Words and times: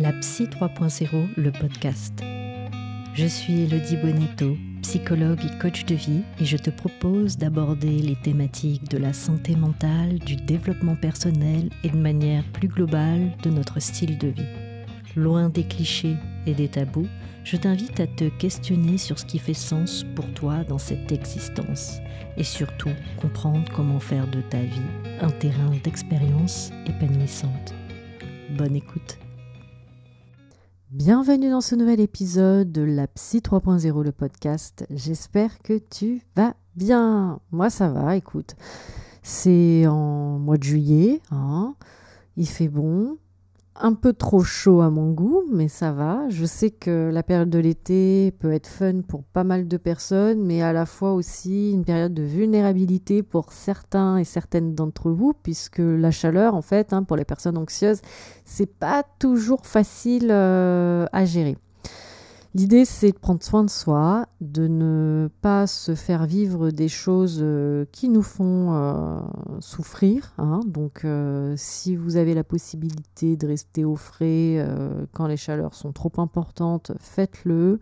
La 0.00 0.12
Psy 0.12 0.44
3.0, 0.44 1.26
le 1.36 1.50
podcast. 1.50 2.22
Je 3.14 3.26
suis 3.26 3.62
Elodie 3.62 3.96
Bonetto, 3.96 4.56
psychologue 4.82 5.40
et 5.44 5.58
coach 5.58 5.86
de 5.86 5.96
vie, 5.96 6.22
et 6.38 6.44
je 6.44 6.56
te 6.56 6.70
propose 6.70 7.36
d'aborder 7.36 7.98
les 7.98 8.14
thématiques 8.14 8.88
de 8.88 8.96
la 8.96 9.12
santé 9.12 9.56
mentale, 9.56 10.20
du 10.20 10.36
développement 10.36 10.94
personnel 10.94 11.70
et 11.82 11.88
de 11.88 11.96
manière 11.96 12.44
plus 12.52 12.68
globale 12.68 13.32
de 13.42 13.50
notre 13.50 13.80
style 13.80 14.18
de 14.18 14.28
vie. 14.28 14.46
Loin 15.16 15.48
des 15.48 15.64
clichés 15.64 16.14
et 16.46 16.54
des 16.54 16.68
tabous, 16.68 17.08
je 17.42 17.56
t'invite 17.56 17.98
à 17.98 18.06
te 18.06 18.28
questionner 18.28 18.98
sur 18.98 19.18
ce 19.18 19.24
qui 19.24 19.40
fait 19.40 19.52
sens 19.52 20.06
pour 20.14 20.32
toi 20.32 20.62
dans 20.62 20.78
cette 20.78 21.10
existence 21.10 21.98
et 22.36 22.44
surtout 22.44 22.92
comprendre 23.20 23.68
comment 23.74 23.98
faire 23.98 24.28
de 24.28 24.42
ta 24.42 24.60
vie 24.60 24.80
un 25.20 25.30
terrain 25.30 25.72
d'expérience 25.82 26.70
épanouissante. 26.86 27.74
Bonne 28.56 28.76
écoute. 28.76 29.18
Bienvenue 30.90 31.50
dans 31.50 31.60
ce 31.60 31.74
nouvel 31.74 32.00
épisode 32.00 32.72
de 32.72 32.80
la 32.80 33.06
Psy 33.08 33.40
3.0, 33.40 34.02
le 34.02 34.10
podcast. 34.10 34.86
J'espère 34.88 35.58
que 35.58 35.76
tu 35.76 36.22
vas 36.34 36.54
bien. 36.76 37.40
Moi, 37.52 37.68
ça 37.68 37.90
va, 37.90 38.16
écoute. 38.16 38.56
C'est 39.22 39.86
en 39.86 40.38
mois 40.38 40.56
de 40.56 40.62
juillet, 40.62 41.20
hein. 41.30 41.74
il 42.38 42.48
fait 42.48 42.68
bon, 42.68 43.18
un 43.80 43.94
peu 43.94 44.12
trop 44.12 44.42
chaud 44.42 44.80
à 44.80 44.90
mon 44.90 45.12
goût, 45.12 45.44
mais 45.50 45.68
ça 45.68 45.92
va. 45.92 46.28
Je 46.28 46.44
sais 46.44 46.70
que 46.70 47.10
la 47.12 47.22
période 47.22 47.50
de 47.50 47.58
l'été 47.58 48.32
peut 48.38 48.52
être 48.52 48.66
fun 48.66 49.02
pour 49.06 49.24
pas 49.24 49.44
mal 49.44 49.68
de 49.68 49.76
personnes, 49.76 50.42
mais 50.44 50.62
à 50.62 50.72
la 50.72 50.86
fois 50.86 51.12
aussi 51.12 51.72
une 51.72 51.84
période 51.84 52.14
de 52.14 52.22
vulnérabilité 52.22 53.22
pour 53.22 53.52
certains 53.52 54.18
et 54.18 54.24
certaines 54.24 54.74
d'entre 54.74 55.10
vous, 55.10 55.32
puisque 55.42 55.78
la 55.80 56.10
chaleur, 56.10 56.54
en 56.54 56.62
fait, 56.62 56.92
hein, 56.92 57.02
pour 57.02 57.16
les 57.16 57.24
personnes 57.24 57.58
anxieuses, 57.58 58.00
c'est 58.44 58.78
pas 58.78 59.04
toujours 59.18 59.66
facile 59.66 60.28
euh, 60.30 61.06
à 61.12 61.24
gérer. 61.24 61.56
L'idée, 62.54 62.86
c'est 62.86 63.12
de 63.12 63.18
prendre 63.18 63.42
soin 63.42 63.62
de 63.62 63.68
soi, 63.68 64.26
de 64.40 64.66
ne 64.66 65.28
pas 65.42 65.66
se 65.66 65.94
faire 65.94 66.24
vivre 66.24 66.70
des 66.70 66.88
choses 66.88 67.40
euh, 67.42 67.84
qui 67.92 68.08
nous 68.08 68.22
font 68.22 68.72
euh, 68.72 69.20
souffrir. 69.60 70.32
Hein. 70.38 70.60
Donc, 70.66 71.04
euh, 71.04 71.52
si 71.58 71.94
vous 71.94 72.16
avez 72.16 72.32
la 72.32 72.44
possibilité 72.44 73.36
de 73.36 73.46
rester 73.46 73.84
au 73.84 73.96
frais 73.96 74.66
quand 75.12 75.26
les 75.26 75.36
chaleurs 75.36 75.74
sont 75.74 75.92
trop 75.92 76.12
importantes, 76.18 76.92
faites-le. 76.98 77.80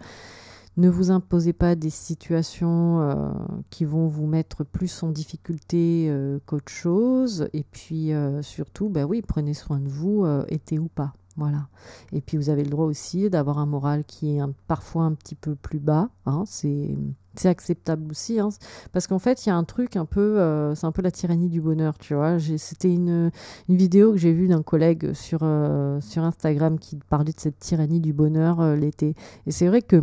Ne 0.76 0.90
vous 0.90 1.10
imposez 1.10 1.52
pas 1.52 1.74
des 1.74 1.88
situations 1.88 3.34
qui 3.70 3.86
vont 3.86 4.08
vous 4.08 4.26
mettre 4.26 4.62
plus 4.62 5.02
en 5.02 5.08
difficulté 5.08 6.12
qu'autre 6.44 6.70
chose. 6.70 7.48
Et 7.54 7.62
puis, 7.62 8.12
surtout, 8.42 8.90
bah 8.90 9.06
oui, 9.06 9.22
prenez 9.22 9.54
soin 9.54 9.78
de 9.78 9.88
vous, 9.88 10.26
été 10.48 10.78
ou 10.78 10.88
pas. 10.88 11.14
Voilà. 11.36 11.68
Et 12.12 12.20
puis 12.20 12.36
vous 12.36 12.48
avez 12.48 12.64
le 12.64 12.70
droit 12.70 12.86
aussi 12.86 13.28
d'avoir 13.28 13.58
un 13.58 13.66
moral 13.66 14.04
qui 14.04 14.36
est 14.36 14.40
parfois 14.66 15.04
un 15.04 15.12
petit 15.12 15.34
peu 15.34 15.54
plus 15.54 15.78
bas. 15.78 16.08
Hein. 16.24 16.44
c'est 16.46 16.96
acceptable 17.44 18.10
aussi. 18.10 18.40
Hein. 18.40 18.48
parce 18.92 19.06
qu'en 19.06 19.18
fait, 19.18 19.44
il 19.44 19.50
y 19.50 19.52
a 19.52 19.56
un 19.56 19.64
truc 19.64 19.96
un 19.96 20.06
peu, 20.06 20.40
euh, 20.40 20.74
c'est 20.74 20.86
un 20.86 20.92
peu 20.92 21.02
la 21.02 21.10
tyrannie 21.10 21.48
du 21.48 21.60
bonheur, 21.60 21.98
tu 21.98 22.14
vois. 22.14 22.38
C'était 22.56 22.92
une, 22.92 23.30
vidéo 23.68 24.12
que 24.12 24.18
j'ai 24.18 24.32
vue 24.32 24.48
d'un 24.48 24.62
collègue 24.62 25.12
sur, 25.12 25.40
euh, 25.42 26.00
sur 26.00 26.24
Instagram 26.24 26.78
qui 26.78 26.96
parlait 27.10 27.32
de 27.32 27.40
cette 27.40 27.58
tyrannie 27.58 28.00
du 28.00 28.14
bonheur 28.14 28.60
euh, 28.60 28.74
l'été. 28.74 29.14
Et 29.46 29.50
c'est 29.50 29.66
vrai 29.66 29.82
que 29.82 30.02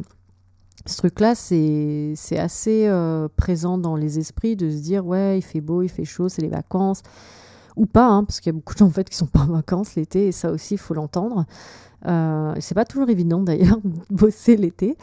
ce 0.85 0.97
truc-là, 0.97 1.33
c'est 1.33 2.15
assez 2.37 2.89
présent 3.37 3.77
dans 3.77 3.95
les 3.95 4.19
esprits 4.19 4.55
de 4.55 4.69
se 4.69 4.81
dire, 4.81 5.05
ouais, 5.05 5.39
il 5.39 5.41
fait 5.41 5.61
beau, 5.61 5.81
il 5.81 5.89
fait 5.89 6.03
chaud, 6.03 6.27
c'est 6.27 6.41
les 6.41 6.49
vacances 6.49 7.01
ou 7.75 7.85
pas, 7.85 8.07
hein, 8.07 8.23
parce 8.23 8.39
qu'il 8.39 8.51
y 8.51 8.55
a 8.55 8.57
beaucoup 8.57 8.73
de 8.73 8.79
gens 8.79 8.87
en 8.87 8.91
fait 8.91 9.09
qui 9.09 9.17
sont 9.17 9.27
pas 9.27 9.41
en 9.41 9.47
vacances 9.47 9.95
l'été, 9.95 10.27
et 10.27 10.31
ça 10.31 10.51
aussi 10.51 10.75
il 10.75 10.79
faut 10.79 10.93
l'entendre. 10.93 11.45
Euh, 12.07 12.53
c'est 12.59 12.75
pas 12.75 12.85
toujours 12.85 13.09
évident 13.09 13.41
d'ailleurs 13.41 13.79
de 13.83 14.15
bosser 14.15 14.57
l'été. 14.57 14.97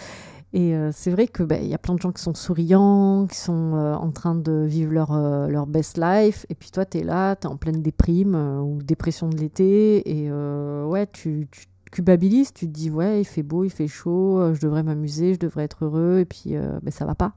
Et 0.52 0.74
euh, 0.74 0.90
c'est 0.92 1.12
vrai 1.12 1.28
que 1.28 1.44
ben, 1.44 1.64
y 1.64 1.74
a 1.74 1.78
plein 1.78 1.94
de 1.94 2.00
gens 2.00 2.10
qui 2.10 2.22
sont 2.22 2.34
souriants, 2.34 3.26
qui 3.30 3.36
sont 3.36 3.74
euh, 3.74 3.94
en 3.94 4.10
train 4.10 4.34
de 4.34 4.64
vivre 4.66 4.92
leur, 4.92 5.12
euh, 5.12 5.46
leur 5.46 5.66
best 5.66 5.96
life, 5.96 6.44
et 6.48 6.56
puis 6.56 6.70
toi 6.70 6.84
tu 6.84 6.98
es 6.98 7.04
là, 7.04 7.36
tu 7.36 7.46
es 7.46 7.50
en 7.50 7.56
pleine 7.56 7.82
déprime 7.82 8.34
ou 8.34 8.82
dépression 8.82 9.28
de 9.28 9.36
l'été, 9.36 10.02
et 10.10 10.30
ouais, 10.32 11.06
tu, 11.06 11.46
tu 11.52 11.66
culpabilises, 11.92 12.52
tu 12.52 12.66
te 12.66 12.72
dis 12.72 12.90
ouais, 12.90 13.20
il 13.20 13.24
fait 13.24 13.44
beau, 13.44 13.64
il 13.64 13.70
fait 13.70 13.86
chaud, 13.86 14.54
je 14.54 14.60
devrais 14.60 14.82
m'amuser, 14.82 15.34
je 15.34 15.38
devrais 15.38 15.64
être 15.64 15.84
heureux, 15.84 16.18
et 16.20 16.24
puis 16.24 16.54
ben, 16.82 16.90
ça 16.90 17.04
va 17.04 17.14
pas. 17.14 17.34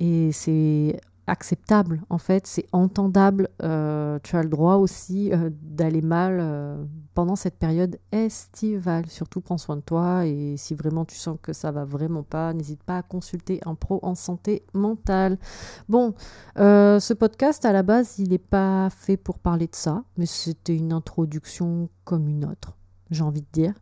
Et 0.00 0.30
c'est 0.32 0.98
acceptable 1.28 2.02
en 2.10 2.18
fait, 2.18 2.46
c'est 2.46 2.66
entendable. 2.72 3.48
Euh, 3.62 4.18
tu 4.22 4.36
as 4.36 4.42
le 4.42 4.48
droit 4.48 4.76
aussi 4.76 5.32
euh, 5.32 5.50
d'aller 5.62 6.02
mal 6.02 6.38
euh, 6.40 6.82
pendant 7.14 7.36
cette 7.36 7.58
période 7.58 7.98
estivale. 8.12 9.06
Surtout 9.06 9.40
prends 9.40 9.58
soin 9.58 9.76
de 9.76 9.82
toi 9.82 10.26
et 10.26 10.56
si 10.56 10.74
vraiment 10.74 11.04
tu 11.04 11.16
sens 11.16 11.36
que 11.40 11.52
ça 11.52 11.70
va 11.70 11.84
vraiment 11.84 12.22
pas, 12.22 12.52
n'hésite 12.52 12.82
pas 12.82 12.98
à 12.98 13.02
consulter 13.02 13.60
un 13.66 13.74
pro 13.74 14.00
en 14.02 14.14
santé 14.14 14.64
mentale. 14.72 15.38
Bon, 15.88 16.14
ce 16.56 17.12
podcast 17.12 17.64
à 17.64 17.72
la 17.72 17.82
base 17.82 18.18
il 18.18 18.30
n'est 18.30 18.38
pas 18.38 18.88
fait 18.90 19.16
pour 19.16 19.38
parler 19.38 19.66
de 19.66 19.74
ça, 19.74 20.04
mais 20.16 20.26
c'était 20.26 20.76
une 20.76 20.92
introduction 20.92 21.88
comme 22.04 22.28
une 22.28 22.44
autre 22.44 22.77
j'ai 23.10 23.22
envie 23.22 23.42
de 23.42 23.46
dire. 23.52 23.74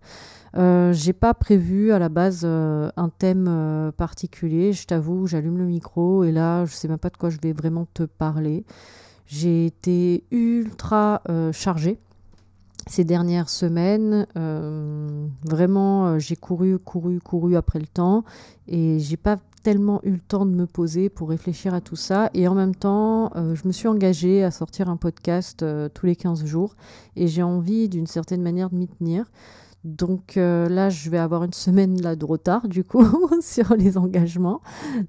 Euh, 0.56 0.92
j'ai 0.92 1.12
pas 1.12 1.34
prévu 1.34 1.92
à 1.92 1.98
la 1.98 2.08
base 2.08 2.42
euh, 2.44 2.90
un 2.96 3.08
thème 3.08 3.46
euh, 3.48 3.92
particulier. 3.92 4.72
Je 4.72 4.86
t'avoue, 4.86 5.26
j'allume 5.26 5.58
le 5.58 5.64
micro 5.64 6.24
et 6.24 6.32
là, 6.32 6.64
je 6.64 6.72
sais 6.72 6.88
même 6.88 6.98
pas 6.98 7.10
de 7.10 7.16
quoi 7.16 7.30
je 7.30 7.38
vais 7.42 7.52
vraiment 7.52 7.86
te 7.92 8.04
parler. 8.04 8.64
J'ai 9.26 9.66
été 9.66 10.24
ultra 10.30 11.20
chargée 11.52 11.98
ces 12.86 13.02
dernières 13.02 13.48
semaines. 13.48 14.24
vraiment, 15.42 16.16
j'ai 16.20 16.36
couru, 16.36 16.78
couru, 16.78 17.18
couru 17.18 17.56
après 17.56 17.80
le 17.80 17.88
temps 17.88 18.22
et 18.68 19.00
j'ai 19.00 19.16
pas 19.16 19.38
tellement 19.66 19.98
eu 20.04 20.12
le 20.12 20.20
temps 20.20 20.46
de 20.46 20.52
me 20.52 20.64
poser 20.64 21.08
pour 21.08 21.28
réfléchir 21.28 21.74
à 21.74 21.80
tout 21.80 21.96
ça. 21.96 22.30
Et 22.34 22.46
en 22.46 22.54
même 22.54 22.76
temps, 22.76 23.32
je 23.34 23.66
me 23.66 23.72
suis 23.72 23.88
engagée 23.88 24.44
à 24.44 24.52
sortir 24.52 24.88
un 24.88 24.96
podcast 24.96 25.64
tous 25.92 26.06
les 26.06 26.14
15 26.14 26.44
jours 26.44 26.76
et 27.16 27.26
j'ai 27.26 27.42
envie 27.42 27.88
d'une 27.88 28.06
certaine 28.06 28.42
manière 28.42 28.70
de 28.70 28.76
m'y 28.76 28.86
tenir. 28.86 29.24
Donc 29.82 30.36
euh, 30.36 30.68
là, 30.68 30.88
je 30.88 31.10
vais 31.10 31.18
avoir 31.18 31.44
une 31.44 31.52
semaine 31.52 32.00
là 32.02 32.16
de 32.16 32.24
retard 32.24 32.66
du 32.66 32.82
coup 32.82 33.04
sur 33.40 33.74
les 33.74 33.96
engagements. 33.96 34.60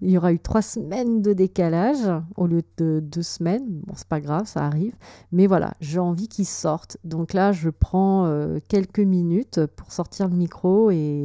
Il 0.01 0.11
y 0.11 0.17
aura 0.17 0.33
eu 0.33 0.39
trois 0.39 0.61
semaines 0.61 1.21
de 1.21 1.33
décalage 1.33 2.09
au 2.35 2.45
lieu 2.45 2.61
de 2.77 2.99
deux 2.99 3.23
semaines. 3.23 3.65
Bon, 3.67 3.93
c'est 3.95 4.07
pas 4.07 4.21
grave, 4.21 4.45
ça 4.45 4.63
arrive. 4.65 4.95
Mais 5.31 5.47
voilà, 5.47 5.73
j'ai 5.81 5.99
envie 5.99 6.27
qu'ils 6.27 6.45
sortent. 6.45 6.97
Donc 7.03 7.33
là, 7.33 7.51
je 7.51 7.69
prends 7.69 8.25
euh, 8.25 8.59
quelques 8.67 8.99
minutes 8.99 9.65
pour 9.75 9.91
sortir 9.91 10.27
le 10.27 10.35
micro 10.35 10.91
et, 10.91 11.23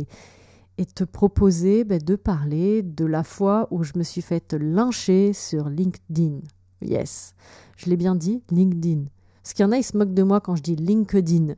et 0.79 0.87
te 0.87 1.05
proposer 1.05 1.85
ben, 1.85 2.03
de 2.03 2.17
parler 2.17 2.83
de 2.83 3.05
la 3.05 3.23
fois 3.23 3.69
où 3.71 3.83
je 3.83 3.93
me 3.97 4.03
suis 4.03 4.23
faite 4.23 4.55
lyncher 4.55 5.33
sur 5.33 5.69
LinkedIn. 5.69 6.41
Yes, 6.81 7.35
je 7.77 7.91
l'ai 7.91 7.97
bien 7.97 8.15
dit, 8.15 8.43
LinkedIn. 8.51 9.05
Parce 9.43 9.55
qu'il 9.55 9.65
y 9.65 9.67
en 9.67 9.73
a, 9.73 9.77
ils 9.77 9.85
se 9.85 9.97
moquent 9.97 10.15
de 10.15 10.23
moi 10.23 10.41
quand 10.41 10.57
je 10.57 10.63
dis 10.63 10.77
LinkedIn. 10.77 11.49
Il 11.49 11.57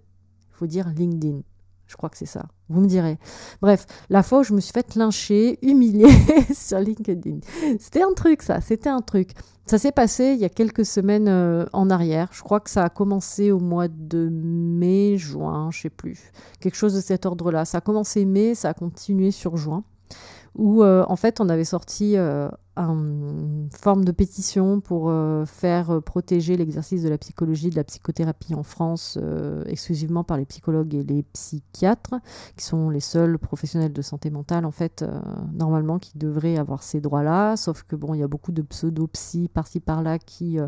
faut 0.52 0.66
dire 0.66 0.88
LinkedIn. 0.88 1.40
Je 1.86 1.96
crois 1.96 2.08
que 2.08 2.16
c'est 2.16 2.26
ça. 2.26 2.46
Vous 2.68 2.80
me 2.80 2.86
direz. 2.86 3.18
Bref, 3.60 3.86
la 4.08 4.22
fois 4.22 4.40
où 4.40 4.42
je 4.42 4.54
me 4.54 4.60
suis 4.60 4.72
fait 4.72 4.94
lyncher, 4.94 5.58
humilier 5.66 6.10
sur 6.54 6.78
LinkedIn. 6.78 7.38
C'était 7.78 8.02
un 8.02 8.12
truc, 8.12 8.42
ça. 8.42 8.60
C'était 8.60 8.88
un 8.88 9.00
truc. 9.00 9.32
Ça 9.66 9.78
s'est 9.78 9.92
passé 9.92 10.32
il 10.34 10.40
y 10.40 10.44
a 10.44 10.50
quelques 10.50 10.84
semaines 10.84 11.28
euh, 11.28 11.64
en 11.72 11.88
arrière. 11.90 12.28
Je 12.32 12.42
crois 12.42 12.60
que 12.60 12.70
ça 12.70 12.84
a 12.84 12.88
commencé 12.90 13.50
au 13.50 13.60
mois 13.60 13.88
de 13.88 14.28
mai, 14.30 15.16
juin, 15.16 15.70
je 15.70 15.82
sais 15.82 15.90
plus. 15.90 16.32
Quelque 16.60 16.76
chose 16.76 16.94
de 16.94 17.00
cet 17.00 17.24
ordre-là. 17.24 17.64
Ça 17.64 17.78
a 17.78 17.80
commencé 17.80 18.24
mai, 18.24 18.54
ça 18.54 18.70
a 18.70 18.74
continué 18.74 19.30
sur 19.30 19.56
juin 19.56 19.84
où 20.54 20.82
euh, 20.82 21.04
en 21.08 21.16
fait 21.16 21.40
on 21.40 21.48
avait 21.48 21.64
sorti 21.64 22.16
euh, 22.16 22.48
une 22.76 23.68
forme 23.76 24.04
de 24.04 24.12
pétition 24.12 24.80
pour 24.80 25.08
euh, 25.08 25.44
faire 25.46 26.02
protéger 26.02 26.56
l'exercice 26.56 27.02
de 27.02 27.08
la 27.08 27.18
psychologie, 27.18 27.70
de 27.70 27.76
la 27.76 27.84
psychothérapie 27.84 28.54
en 28.54 28.62
France 28.62 29.18
exclusivement 29.66 30.24
par 30.24 30.36
les 30.36 30.44
psychologues 30.44 30.94
et 30.94 31.02
les 31.02 31.22
psychiatres, 31.22 32.14
qui 32.56 32.64
sont 32.64 32.90
les 32.90 33.00
seuls 33.00 33.38
professionnels 33.38 33.92
de 33.92 34.02
santé 34.02 34.30
mentale 34.30 34.64
en 34.64 34.70
fait 34.70 35.04
normalement 35.52 35.98
qui 35.98 36.18
devraient 36.18 36.56
avoir 36.56 36.82
ces 36.82 37.00
droits-là, 37.00 37.56
sauf 37.56 37.82
que 37.82 37.96
bon 37.96 38.14
il 38.14 38.20
y 38.20 38.24
a 38.24 38.28
beaucoup 38.28 38.52
de 38.52 38.62
pseudo-psy 38.62 39.48
par-ci 39.52 39.80
par-là 39.80 40.18
qui 40.18 40.58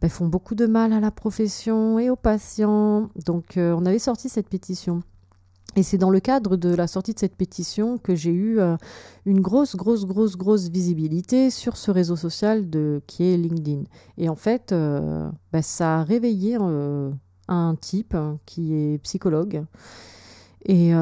ben, 0.00 0.10
font 0.10 0.26
beaucoup 0.26 0.54
de 0.54 0.66
mal 0.66 0.92
à 0.92 1.00
la 1.00 1.10
profession 1.10 1.98
et 1.98 2.10
aux 2.10 2.16
patients. 2.16 3.10
Donc 3.26 3.54
on 3.56 3.86
avait 3.86 3.98
sorti 3.98 4.28
cette 4.28 4.48
pétition. 4.48 5.02
Et 5.76 5.82
c'est 5.82 5.98
dans 5.98 6.10
le 6.10 6.20
cadre 6.20 6.56
de 6.56 6.74
la 6.74 6.86
sortie 6.86 7.14
de 7.14 7.18
cette 7.18 7.36
pétition 7.36 7.98
que 7.98 8.14
j'ai 8.14 8.32
eu 8.32 8.58
euh, 8.58 8.76
une 9.26 9.40
grosse, 9.40 9.76
grosse, 9.76 10.06
grosse, 10.06 10.36
grosse 10.36 10.68
visibilité 10.68 11.50
sur 11.50 11.76
ce 11.76 11.90
réseau 11.90 12.16
social 12.16 12.66
qui 13.06 13.24
est 13.24 13.36
LinkedIn. 13.36 13.84
Et 14.16 14.28
en 14.28 14.34
fait, 14.34 14.72
euh, 14.72 15.30
bah, 15.52 15.62
ça 15.62 15.98
a 15.98 16.04
réveillé 16.04 16.56
euh, 16.60 17.10
un 17.48 17.74
type 17.76 18.16
qui 18.46 18.74
est 18.74 18.98
psychologue 18.98 19.64
et 20.64 20.92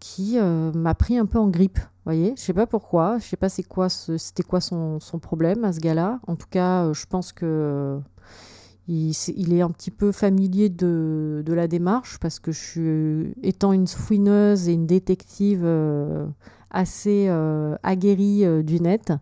qui 0.00 0.36
m'a 0.74 0.94
pris 0.94 1.16
un 1.16 1.26
peu 1.26 1.38
en 1.38 1.48
grippe. 1.48 1.78
voyez, 2.04 2.34
je 2.36 2.42
sais 2.42 2.52
pas 2.52 2.66
pourquoi, 2.66 3.18
je 3.18 3.24
sais 3.24 3.36
pas 3.36 3.48
c'est 3.48 3.62
quoi, 3.62 3.88
c'était 3.88 4.42
quoi 4.42 4.60
son, 4.60 4.98
son, 4.98 5.20
problème 5.20 5.64
à 5.64 5.72
ce 5.72 5.78
gars-là. 5.78 6.20
En 6.26 6.34
tout 6.34 6.48
cas, 6.50 6.92
je 6.92 7.06
pense 7.06 7.32
que 7.32 8.00
il, 8.88 9.52
est 9.52 9.62
un 9.62 9.70
petit 9.70 9.90
peu 9.90 10.12
familier 10.12 10.68
de, 10.68 11.42
la 11.46 11.68
démarche 11.68 12.18
parce 12.18 12.38
que 12.38 12.52
je 12.52 12.58
suis, 12.58 13.34
étant 13.42 13.72
une 13.72 13.86
fouineuse 13.86 14.68
et 14.68 14.72
une 14.72 14.86
détective 14.86 15.62
euh, 15.64 16.26
assez 16.70 17.26
euh, 17.28 17.76
aguerrie 17.82 18.44
euh, 18.44 18.62
du 18.62 18.80
net, 18.80 19.12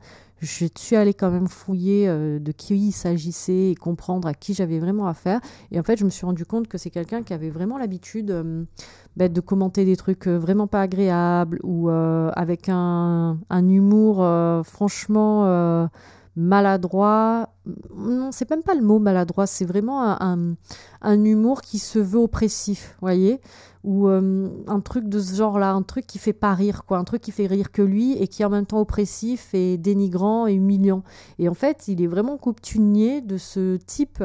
je 0.41 0.67
suis 0.77 0.97
allée 0.97 1.15
quand 1.15 1.31
même 1.31 1.47
fouiller 1.47 2.09
de 2.09 2.51
qui 2.51 2.75
il 2.75 2.91
s'agissait 2.91 3.71
et 3.71 3.75
comprendre 3.77 4.27
à 4.27 4.35
qui 4.35 4.55
j'avais 4.55 4.81
vraiment 4.81 5.07
affaire. 5.07 5.41
Et 5.71 5.79
en 5.79 5.85
fait, 5.85 5.97
je 5.97 6.05
me 6.05 6.11
suis 6.11 6.27
rendu 6.27 6.45
compte 6.45 6.67
que 6.67 6.79
c'est 6.79 6.91
quelqu'un 6.91 7.23
qui 7.23 7.33
avait 7.33 7.49
vraiment 7.49 7.79
l'habitude 7.79 8.67
bah, 9.15 9.29
de 9.29 9.41
commenter 9.41 9.85
des 9.85 9.95
trucs 9.95 10.27
vraiment 10.27 10.67
pas 10.67 10.81
agréables 10.81 11.61
ou 11.63 11.91
avec 11.91 12.69
un, 12.69 13.39
un 13.51 13.69
humour 13.69 14.17
franchement 14.65 15.89
maladroit. 16.37 17.51
Non, 17.95 18.33
c'est 18.33 18.49
même 18.51 18.63
pas 18.63 18.75
le 18.75 18.83
mot 18.83 18.99
maladroit, 18.99 19.47
c'est 19.47 19.65
vraiment 19.65 20.03
un, 20.03 20.55
un, 21.03 21.25
humour 21.25 21.61
qui 21.61 21.79
se 21.79 21.99
veut 21.99 22.19
oppressif, 22.19 22.97
voyez 23.01 23.41
Ou 23.85 24.09
euh, 24.09 24.49
un 24.67 24.81
truc 24.81 25.09
de 25.09 25.21
ce 25.21 25.35
genre-là, 25.35 25.73
un 25.73 25.83
truc 25.83 26.07
qui 26.07 26.19
fait 26.19 26.33
pas 26.33 26.55
rire, 26.55 26.85
quoi, 26.85 26.99
un 26.99 27.05
truc 27.05 27.21
qui 27.21 27.31
fait 27.31 27.47
rire 27.47 27.71
que 27.71 27.83
lui 27.83 28.15
et 28.15 28.27
qui 28.29 28.43
est 28.43 28.45
en 28.45 28.51
même 28.51 28.67
temps 28.67 28.81
oppressif 28.81 29.55
et 29.55 29.77
dénigrant 29.79 30.47
et 30.47 30.55
humiliant. 30.55 31.03
Et 31.39 31.49
en 31.49 31.55
fait, 31.55 31.89
il 31.89 32.03
est 32.03 32.07
vraiment 32.07 32.37
coutumier 32.37 33.21
de 33.21 33.37
ce 33.37 33.77
type 33.77 34.25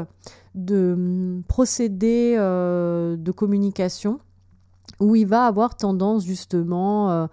de 0.55 0.93
hum, 0.93 1.43
procédé 1.47 2.35
euh, 2.37 3.15
de 3.17 3.31
communication 3.31 4.19
où 4.99 5.15
il 5.15 5.27
va 5.27 5.45
avoir 5.45 5.75
tendance 5.75 6.25
justement 6.25 7.11
euh, 7.11 7.27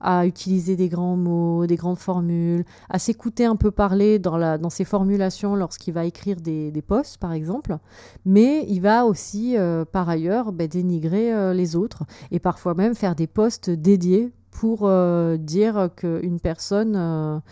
à 0.00 0.26
utiliser 0.26 0.76
des 0.76 0.88
grands 0.88 1.16
mots, 1.16 1.66
des 1.66 1.76
grandes 1.76 1.98
formules, 1.98 2.64
à 2.88 2.98
s'écouter 2.98 3.44
un 3.44 3.56
peu 3.56 3.70
parler 3.70 4.18
dans, 4.18 4.70
ses 4.70 4.84
formulations 4.84 5.54
lorsqu'il 5.54 5.94
va 5.94 6.04
écrire 6.04 6.40
des, 6.40 6.70
des 6.70 6.82
posts, 6.82 7.18
par 7.18 7.32
exemple. 7.32 7.76
Mais 8.24 8.64
il 8.68 8.80
va 8.80 9.04
aussi, 9.04 9.56
euh, 9.58 9.84
par 9.84 10.08
ailleurs, 10.08 10.52
ben, 10.52 10.68
dénigrer 10.68 11.32
euh, 11.34 11.52
les 11.52 11.76
autres 11.76 12.04
et 12.30 12.38
parfois 12.38 12.74
même 12.74 12.94
faire 12.94 13.14
des 13.14 13.26
posts 13.26 13.70
dédiés 13.70 14.32
pour 14.50 14.80
euh, 14.82 15.36
dire 15.36 15.90
qu'une 15.96 16.40
personne... 16.40 17.42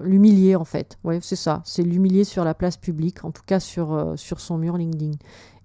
l'humilier 0.00 0.54
en 0.54 0.64
fait. 0.64 0.96
Ouais, 1.02 1.18
c'est 1.20 1.36
ça, 1.36 1.60
c'est 1.64 1.82
l'humilier 1.82 2.22
sur 2.22 2.44
la 2.44 2.54
place 2.54 2.76
publique, 2.76 3.24
en 3.24 3.32
tout 3.32 3.42
cas 3.44 3.58
sur, 3.58 4.14
son 4.16 4.58
mur 4.58 4.76
LinkedIn. 4.76 5.16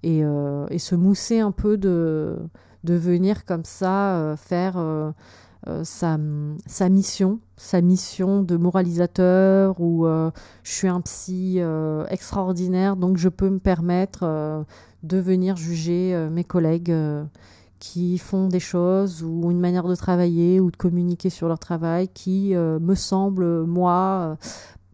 Et, 0.02 0.24
se 0.80 0.96
mousser 0.96 1.40
un 1.40 1.52
peu 1.52 1.78
de, 1.78 2.36
venir 2.84 3.46
comme 3.46 3.64
ça 3.64 4.36
faire 4.38 4.76
euh, 4.78 5.12
sa, 5.84 6.18
sa, 6.66 6.90
mission, 6.90 7.40
sa 7.58 7.82
mission 7.82 8.44
de 8.44 8.56
moralisateur 8.56 9.80
ou 9.80 10.06
euh, 10.06 10.32
je 10.64 10.72
suis 10.72 10.88
un 10.88 11.02
psy 11.02 11.56
euh, 11.58 12.06
extraordinaire, 12.10 12.96
donc 12.96 13.18
je 13.18 13.30
peux 13.30 13.50
me 13.50 13.60
permettre 13.60 14.66
de 15.04 15.18
venir 15.18 15.56
juger 15.56 16.28
mes 16.32 16.44
collègues 16.44 16.96
qui 17.80 18.18
font 18.18 18.48
des 18.48 18.60
choses 18.60 19.24
ou 19.24 19.52
une 19.52 19.60
manière 19.60 19.88
de 19.88 19.96
travailler 19.96 20.60
ou 20.60 20.72
de 20.72 20.78
communiquer 20.78 21.30
sur 21.30 21.48
leur 21.48 21.60
travail 21.60 22.08
qui 22.08 22.54
me 22.56 22.96
semble, 22.96 23.66
moi, 23.66 24.38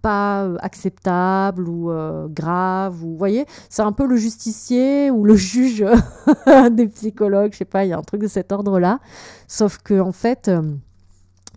pas 0.02 0.44
euh, 0.44 0.58
acceptable 0.62 1.68
ou 1.68 1.92
euh, 1.92 2.28
grave 2.28 3.04
ou 3.04 3.12
vous 3.12 3.18
voyez 3.18 3.46
c'est 3.70 3.82
un 3.82 3.92
peu 3.92 4.06
le 4.06 4.16
justicier 4.16 5.12
ou 5.12 5.24
le 5.24 5.36
juge 5.36 5.86
des 6.72 6.88
psychologues 6.88 7.54
je 7.54 7.60
sais 7.60 7.66
pas 7.66 7.86
il 7.86 7.90
y 7.90 7.94
a 7.94 7.98
un 7.98 8.04
truc 8.04 8.22
de 8.22 8.28
cet 8.28 8.52
ordre 8.52 8.80
là 8.80 9.00
sauf 9.48 9.78
que 9.78 10.00
en 10.00 10.12
fait 10.12 10.48
euh, 10.48 10.62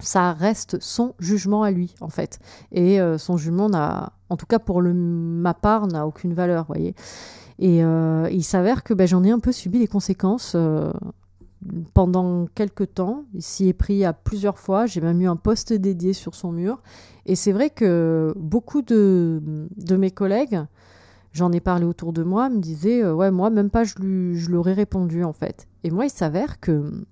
ça 0.01 0.33
reste 0.33 0.81
son 0.81 1.15
jugement 1.21 1.63
à 1.63 1.71
lui 1.71 1.95
en 2.01 2.09
fait. 2.09 2.41
Et 2.73 2.99
son 3.17 3.37
jugement 3.37 3.69
n'a 3.69 4.13
en 4.29 4.37
tout 4.37 4.45
cas 4.45 4.59
pour 4.59 4.83
le, 4.83 4.93
ma 4.93 5.55
part 5.55 5.87
n'a 5.87 6.05
aucune 6.05 6.35
valeur 6.35 6.65
voyez. 6.65 6.97
Et 7.61 7.79
il 7.79 8.43
s'avère 8.43 8.83
que 8.83 8.93
ben, 8.93 9.07
j'en 9.07 9.23
ai 9.23 9.31
un 9.31 9.39
peu 9.39 9.53
subi 9.53 9.79
les 9.79 9.87
conséquences 9.87 10.57
pendant 11.93 12.47
quelques 12.55 12.95
temps. 12.95 13.25
Il 13.35 13.43
s'y 13.43 13.69
est 13.69 13.73
pris 13.75 14.05
à 14.05 14.13
plusieurs 14.13 14.59
fois. 14.59 14.87
J'ai 14.87 15.01
même 15.01 15.21
eu 15.21 15.29
un 15.29 15.37
poste 15.37 15.73
dédié 15.73 16.13
sur 16.13 16.35
son 16.35 16.53
mur. 16.53 16.83
Et 17.27 17.37
c'est 17.37 17.53
vrai 17.53 17.71
que 17.71 18.35
beaucoup 18.37 18.83
de, 18.83 19.41
de 19.77 19.97
mes 19.97 20.11
collègues, 20.11 20.61
j'en 21.33 21.53
ai 21.53 21.61
parlé 21.61 21.85
autour 21.85 22.13
de 22.13 22.23
moi, 22.23 22.49
me 22.49 22.61
disaient 22.61 23.03
euh, 23.03 23.15
Ouais, 23.15 23.31
moi, 23.31 23.51
même 23.51 23.71
pas 23.71 23.85
je, 23.85 23.95
lui, 23.97 24.37
je 24.39 24.51
l'aurais 24.51 24.75
répondu 24.75 25.25
en 25.25 25.33
fait. 25.33 25.67
Et 25.83 25.91
moi, 25.91 26.07
il 26.07 26.11
s'avère 26.11 26.61
que 26.61 27.05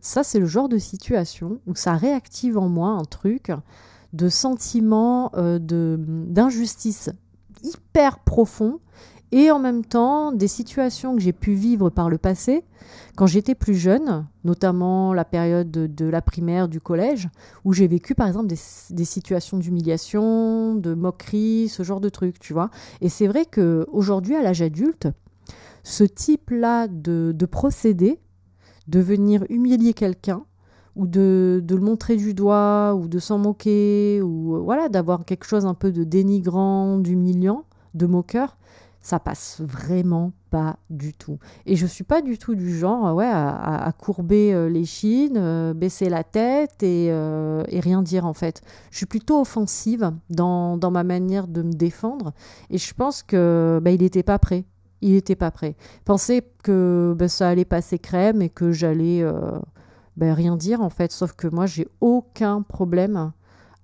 ça, 0.00 0.22
c'est 0.22 0.38
le 0.38 0.46
genre 0.46 0.68
de 0.68 0.78
situation 0.78 1.60
où 1.66 1.74
ça 1.74 1.94
réactive 1.94 2.58
en 2.58 2.68
moi 2.68 2.90
un 2.90 3.04
truc 3.04 3.50
de 4.12 4.28
sentiment 4.28 5.32
euh, 5.34 5.58
de, 5.58 5.98
d'injustice 5.98 7.10
hyper 7.62 8.20
profond 8.20 8.80
et 9.32 9.50
en 9.50 9.58
même 9.58 9.84
temps 9.84 10.32
des 10.32 10.48
situations 10.48 11.14
que 11.16 11.22
j'ai 11.22 11.32
pu 11.32 11.54
vivre 11.54 11.90
par 11.90 12.08
le 12.08 12.18
passé 12.18 12.64
quand 13.16 13.26
j'étais 13.26 13.54
plus 13.54 13.74
jeune, 13.74 14.26
notamment 14.44 15.14
la 15.14 15.24
période 15.24 15.70
de, 15.70 16.06
la 16.06 16.20
primaire, 16.20 16.68
du 16.68 16.80
collège, 16.80 17.28
où 17.64 17.72
j'ai 17.72 17.86
vécu 17.86 18.14
par 18.14 18.28
exemple 18.28 18.46
des, 18.46 19.04
situations 19.04 19.56
d'humiliation, 19.56 20.74
de 20.74 20.94
moquerie, 20.94 21.68
ce 21.68 21.82
genre 21.82 22.00
de 22.00 22.10
trucs, 22.10 22.38
tu 22.38 22.52
vois. 22.52 22.70
Et 23.00 23.08
c'est 23.08 23.26
vrai 23.26 23.46
que 23.46 23.86
aujourd'hui, 23.90 24.36
à 24.36 24.42
l'âge 24.42 24.62
adulte, 24.62 25.08
ce 25.82 26.04
type-là 26.04 26.88
de, 26.88 27.32
de 27.34 27.46
procédé, 27.46 28.20
de 28.86 29.00
venir 29.00 29.44
humilier 29.48 29.94
quelqu'un, 29.94 30.44
ou 30.94 31.06
de, 31.06 31.62
de, 31.64 31.74
le 31.74 31.80
montrer 31.80 32.16
du 32.16 32.34
doigt, 32.34 32.94
ou 32.94 33.08
de 33.08 33.18
s'en 33.18 33.38
moquer, 33.38 34.20
ou 34.22 34.62
voilà, 34.62 34.88
d'avoir 34.88 35.24
quelque 35.24 35.44
chose 35.44 35.66
un 35.66 35.74
peu 35.74 35.90
de 35.90 36.04
dénigrant, 36.04 36.98
d'humiliant, 36.98 37.64
de 37.94 38.06
moqueur, 38.06 38.56
ça 39.06 39.20
passe 39.20 39.60
vraiment 39.60 40.32
pas 40.50 40.78
du 40.90 41.14
tout. 41.14 41.38
Et 41.64 41.76
je 41.76 41.86
suis 41.86 42.02
pas 42.02 42.22
du 42.22 42.38
tout 42.38 42.56
du 42.56 42.76
genre 42.76 43.14
ouais, 43.14 43.30
à, 43.30 43.92
courber 43.96 44.52
euh, 44.52 44.68
les 44.68 44.84
chines, 44.84 45.36
euh, 45.36 45.74
baisser 45.74 46.08
la 46.08 46.24
tête 46.24 46.82
euh, 46.82 47.62
et, 47.68 47.78
rien 47.78 48.02
dire 48.02 48.26
en 48.26 48.32
fait. 48.32 48.62
Je 48.90 48.96
suis 48.96 49.06
plutôt 49.06 49.40
offensive 49.40 50.10
dans, 50.28 50.76
ma 50.90 51.04
manière 51.04 51.46
de 51.46 51.62
me 51.62 51.72
défendre 51.72 52.32
et 52.68 52.78
je 52.78 52.94
pense 52.94 53.22
que 53.22 53.78
bah, 53.80 53.92
il 53.92 54.00
n'était 54.00 54.24
pas 54.24 54.40
prêt. 54.40 54.64
Il 55.02 55.12
n'était 55.12 55.36
pas 55.36 55.52
prêt. 55.52 55.76
Pensait 56.04 56.42
que 56.64 57.14
bah, 57.16 57.28
ça 57.28 57.48
allait 57.48 57.64
passer 57.64 58.00
crème 58.00 58.42
et 58.42 58.48
que 58.48 58.72
j'allais 58.72 59.24
bah, 60.16 60.34
rien 60.34 60.56
dire 60.56 60.80
en 60.80 60.90
fait. 60.90 61.12
Sauf 61.12 61.34
que 61.34 61.46
moi 61.46 61.66
j'ai 61.66 61.86
aucun 62.00 62.62
problème 62.62 63.30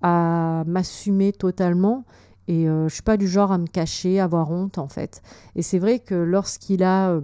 à 0.00 0.64
m'assumer 0.66 1.32
totalement 1.32 2.04
et 2.52 2.68
euh, 2.68 2.86
je 2.86 2.94
suis 2.94 3.02
pas 3.02 3.16
du 3.16 3.26
genre 3.26 3.50
à 3.50 3.56
me 3.56 3.66
cacher, 3.66 4.20
à 4.20 4.24
avoir 4.24 4.50
honte 4.50 4.76
en 4.76 4.88
fait. 4.88 5.22
Et 5.56 5.62
c'est 5.62 5.78
vrai 5.78 6.00
que 6.00 6.14
lorsqu'il 6.14 6.82
a 6.82 7.10
euh, 7.10 7.22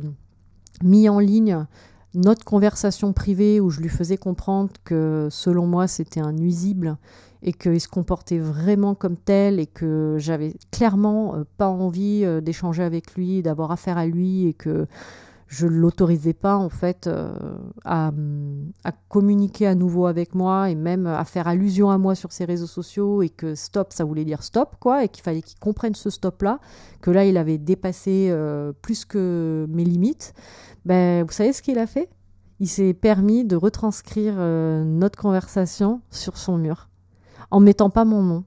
mis 0.83 1.09
en 1.11 1.19
ligne 1.19 1.67
notre 2.15 2.47
conversation 2.47 3.13
privée 3.13 3.61
où 3.61 3.69
je 3.69 3.81
lui 3.81 3.91
faisais 3.91 4.17
comprendre 4.17 4.71
que 4.85 5.29
selon 5.31 5.67
moi 5.67 5.87
c'était 5.87 6.21
un 6.21 6.33
nuisible 6.33 6.97
et 7.43 7.53
qu'il 7.53 7.79
se 7.79 7.89
comportait 7.89 8.39
vraiment 8.39 8.95
comme 8.95 9.17
tel 9.19 9.61
et 9.61 9.67
que 9.67 10.17
j'avais 10.19 10.55
clairement 10.71 11.35
euh, 11.35 11.45
pas 11.59 11.69
envie 11.69 12.25
d'échanger 12.41 12.83
avec 12.83 13.15
lui, 13.15 13.43
d'avoir 13.43 13.71
affaire 13.71 13.99
à 13.99 14.07
lui 14.07 14.47
et 14.47 14.55
que 14.55 14.87
je 15.49 15.67
l'autorisais 15.67 16.35
pas 16.35 16.57
en 16.57 16.69
fait 16.69 17.07
euh, 17.07 17.33
à, 17.85 18.13
communiquer 19.09 19.67
à 19.67 19.75
nouveau 19.75 20.07
avec 20.07 20.35
moi 20.35 20.71
et 20.71 20.75
même 20.75 21.07
à 21.07 21.25
faire 21.25 21.49
allusion 21.49 21.91
à 21.91 21.97
moi 21.97 22.15
sur 22.15 22.33
ses 22.33 22.45
réseaux 22.45 22.67
sociaux 22.67 23.23
et 23.23 23.31
que 23.31 23.55
stop 23.55 23.93
ça 23.95 24.05
voulait 24.05 24.27
dire 24.27 24.43
stop 24.43 24.77
quoi 24.79 25.05
et 25.05 25.09
qu'il 25.09 25.23
fallait 25.25 25.41
qu'il 25.41 25.59
comprenne 25.59 25.95
ce 25.95 26.11
stop 26.11 26.43
là 26.43 26.61
que 27.01 27.11
là 27.11 27.25
il 27.25 27.39
avait 27.39 27.57
dépassé 27.57 28.29
euh, 28.31 28.73
plus 28.83 29.07
que 29.07 29.67
mes 29.71 29.85
limites. 29.85 30.35
Ben 30.85 31.25
vous 31.25 31.33
savez 31.33 31.55
ce 31.55 31.63
qu'il 31.63 31.79
a 31.79 31.87
fait? 31.87 32.11
Il 32.61 32.69
s'est 32.69 32.93
permis 32.93 33.45
de 33.45 33.57
retranscrire 33.57 34.35
euh, 34.37 34.85
notre 34.85 35.19
conversation 35.19 36.03
sur 36.11 36.37
son 36.37 36.59
mur 36.59 36.91
en 37.51 37.61
mettant 37.61 37.89
pas 37.89 38.05
mon 38.05 38.23
nom 38.23 38.45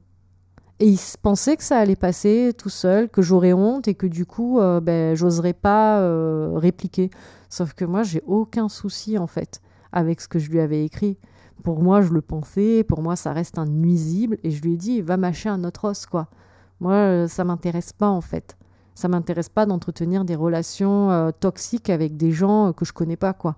et 0.81 0.87
il 0.87 0.99
pensait 1.21 1.57
que 1.57 1.63
ça 1.63 1.77
allait 1.77 1.95
passer 1.95 2.53
tout 2.57 2.69
seul, 2.69 3.07
que 3.07 3.21
j'aurais 3.21 3.53
honte 3.53 3.87
et 3.87 3.93
que 3.93 4.07
du 4.07 4.25
coup, 4.25 4.59
euh, 4.59 4.81
ben, 4.81 5.15
j'oserais 5.15 5.53
pas 5.53 5.99
euh, 5.99 6.53
répliquer. 6.55 7.11
Sauf 7.49 7.75
que 7.75 7.85
moi, 7.85 8.01
j'ai 8.01 8.23
aucun 8.25 8.67
souci 8.67 9.19
en 9.19 9.27
fait 9.27 9.61
avec 9.91 10.21
ce 10.21 10.27
que 10.27 10.39
je 10.39 10.49
lui 10.49 10.59
avais 10.59 10.83
écrit. 10.83 11.19
Pour 11.63 11.83
moi, 11.83 12.01
je 12.01 12.11
le 12.11 12.21
pensais, 12.21 12.83
pour 12.83 13.03
moi, 13.03 13.15
ça 13.15 13.31
reste 13.31 13.59
un 13.59 13.67
nuisible. 13.67 14.39
Et 14.43 14.49
je 14.49 14.63
lui 14.63 14.73
ai 14.73 14.75
dit, 14.75 15.01
va 15.01 15.17
mâcher 15.17 15.49
un 15.49 15.63
autre 15.63 15.87
os, 15.87 16.07
quoi. 16.07 16.29
Moi, 16.79 16.93
euh, 16.93 17.27
ça 17.27 17.43
m'intéresse 17.43 17.93
pas 17.93 18.09
en 18.09 18.21
fait. 18.21 18.57
Ça 18.95 19.07
m'intéresse 19.07 19.49
pas 19.49 19.67
d'entretenir 19.67 20.25
des 20.25 20.35
relations 20.35 21.31
toxiques 21.39 21.91
avec 21.91 22.17
des 22.17 22.31
gens 22.31 22.73
que 22.73 22.85
je 22.85 22.91
connais 22.91 23.17
pas, 23.17 23.33
quoi. 23.33 23.55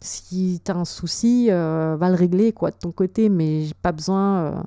Si 0.00 0.60
tu 0.64 0.70
as 0.70 0.76
un 0.76 0.84
souci, 0.84 1.48
va 1.48 2.08
le 2.08 2.14
régler, 2.14 2.52
quoi, 2.52 2.70
de 2.70 2.76
ton 2.76 2.90
côté, 2.90 3.28
mais 3.28 3.64
j'ai 3.64 3.74
pas 3.74 3.92
besoin 3.92 4.64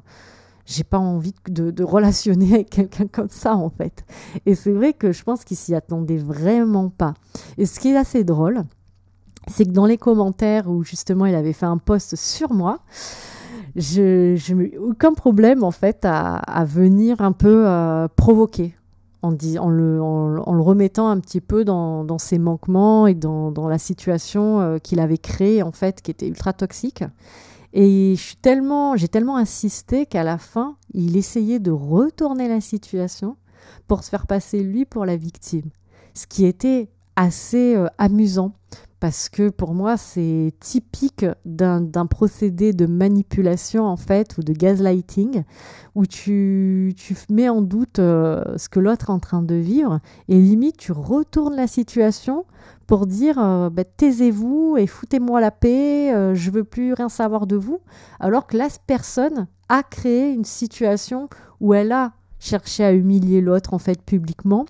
j'ai 0.68 0.84
pas 0.84 1.00
envie 1.00 1.34
de, 1.48 1.84
relationner 1.84 2.54
avec 2.54 2.70
quelqu'un 2.70 3.08
comme 3.08 3.30
ça 3.30 3.56
en 3.56 3.70
fait. 3.70 4.06
Et 4.46 4.54
c'est 4.54 4.72
vrai 4.72 4.94
que 4.94 5.12
je 5.12 5.24
pense 5.24 5.44
qu'il 5.44 5.58
s'y 5.58 5.74
attendait 5.74 6.18
vraiment 6.18 6.90
pas. 6.90 7.14
Et 7.58 7.66
ce 7.66 7.80
qui 7.80 7.90
est 7.90 7.98
assez 7.98 8.24
drôle, 8.24 8.64
c'est 9.48 9.66
que 9.66 9.72
dans 9.72 9.86
les 9.86 9.98
commentaires 9.98 10.70
où 10.70 10.84
justement 10.84 11.26
il 11.26 11.36
avait 11.36 11.54
fait 11.54 11.66
un 11.66 11.78
post 11.78 12.16
sur 12.18 12.54
moi, 12.54 12.80
je 13.76 14.54
n'ai 14.54 14.78
aucun 14.78 15.14
problème 15.14 15.64
en 15.64 15.72
fait 15.72 16.00
à, 16.04 16.66
venir 16.66 17.22
un 17.22 17.32
peu 17.32 17.66
euh, 17.66 18.08
provoquer 18.16 18.76
en, 19.22 19.70
le, 19.70 20.62
remettant 20.62 21.10
un 21.10 21.20
petit 21.20 21.42
peu 21.42 21.64
dans, 21.64 22.18
ses 22.18 22.40
manquements 22.40 23.08
et 23.08 23.14
dans, 23.14 23.52
dans 23.52 23.68
la 23.68 23.78
situation 23.78 24.60
euh, 24.60 24.78
qu'il 24.80 25.00
avait 25.00 25.18
créée, 25.18 25.64
en 25.64 25.72
fait, 25.72 26.02
qui 26.02 26.12
était 26.12 26.28
ultra 26.28 26.54
toxique. 26.54 27.04
Et 27.80 28.16
j'ai 28.16 28.36
tellement, 28.42 28.96
tellement 28.96 29.38
insisté 29.38 30.08
qu'à 30.08 30.24
la 30.24 30.40
fin, 30.40 30.78
il 30.96 31.16
essayait 31.16 31.60
de 31.60 31.70
retourner 31.70 32.48
la 32.48 32.60
situation 32.60 33.38
pour 33.88 34.04
se 34.04 34.10
faire 34.10 34.26
passer 34.26 34.64
lui 34.64 34.84
pour 34.84 35.06
la 35.06 35.16
victime. 35.16 35.70
Ce 36.16 36.26
qui 36.26 36.48
était 36.48 36.90
assez 37.16 37.76
euh, 37.76 37.86
amusant 38.00 38.54
parce 39.00 39.30
que 39.30 39.50
pour 39.50 39.76
moi 39.76 39.96
c'est 39.96 40.54
typique 40.60 41.24
d'un 41.46 42.06
procédé 42.10 42.74
de 42.74 42.88
manipulation 42.88 43.86
en 43.86 43.98
fait 43.98 44.36
ou 44.40 44.42
de 44.42 44.54
gaslighting 44.54 45.44
où 45.94 46.08
tu, 46.08 46.96
tu 46.98 47.16
mets 47.30 47.50
en 47.50 47.62
doute 47.62 48.00
euh, 48.00 48.58
ce 48.58 48.70
que 48.70 48.80
l'autre 48.80 49.12
est 49.12 49.14
en 49.14 49.20
train 49.20 49.44
de 49.44 49.54
vivre 49.54 50.00
et 50.30 50.40
limite 50.40 50.78
tu 50.78 50.94
retournes 50.94 51.56
la 51.56 51.68
situation 51.68 52.46
pour 52.88 53.06
dire 53.06 53.38
euh, 53.38 53.70
bah, 53.70 53.84
taisez-vous 53.84 54.78
et 54.78 54.88
foutez-moi 54.88 55.42
la 55.42 55.52
paix, 55.52 56.14
euh, 56.14 56.34
je 56.34 56.50
veux 56.50 56.64
plus 56.64 56.94
rien 56.94 57.10
savoir 57.10 57.46
de 57.46 57.58
vous. 57.58 57.80
Alors 58.20 58.48
que 58.48 58.58
la 58.58 58.70
personne 58.88 59.48
a 59.70 59.84
créé 59.84 60.32
une 60.32 60.46
situation 60.46 61.30
où 61.60 61.74
elle 61.74 61.92
a 61.92 62.14
cherché 62.40 62.84
à 62.84 62.94
humilier 62.94 63.42
l'autre 63.42 63.74
en 63.74 63.80
fait 63.80 64.02
publiquement. 64.02 64.66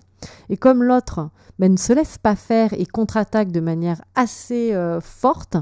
Et 0.50 0.58
comme 0.58 0.84
l'autre 0.84 1.30
ben, 1.60 1.72
ne 1.72 1.78
se 1.78 1.94
laisse 1.94 2.18
pas 2.18 2.36
faire 2.36 2.74
et 2.74 2.86
contre-attaque 2.86 3.52
de 3.52 3.60
manière 3.60 4.02
assez 4.16 4.74
euh, 4.74 5.00
forte, 5.00 5.58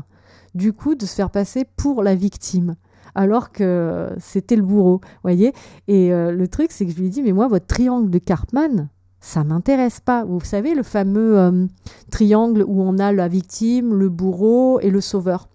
du 0.54 0.74
coup, 0.74 0.96
de 0.96 1.06
se 1.06 1.16
faire 1.16 1.30
passer 1.30 1.66
pour 1.76 2.04
la 2.04 2.16
victime. 2.16 2.76
Alors 3.14 3.52
que 3.52 4.10
c'était 4.20 4.58
le 4.58 4.62
bourreau, 4.62 5.00
voyez. 5.24 5.54
Et 5.88 6.14
euh, 6.14 6.32
le 6.32 6.48
truc, 6.48 6.72
c'est 6.72 6.86
que 6.86 6.92
je 6.92 7.00
lui 7.00 7.10
dit, 7.10 7.22
mais 7.22 7.32
moi, 7.32 7.48
votre 7.48 7.66
triangle 7.66 8.10
de 8.10 8.20
Cartman, 8.20 8.90
ça 9.26 9.44
m'intéresse 9.44 10.00
pas. 10.00 10.24
Vous 10.24 10.40
savez, 10.42 10.76
le 10.76 10.84
fameux 10.84 11.40
euh, 11.40 11.66
triangle 12.12 12.64
où 12.68 12.84
on 12.84 13.00
a 13.00 13.12
la 13.12 13.28
victime, 13.28 13.96
le 13.96 14.10
bourreau 14.10 14.80
et 14.82 14.92
le 14.92 15.02
sauveur. 15.02 15.50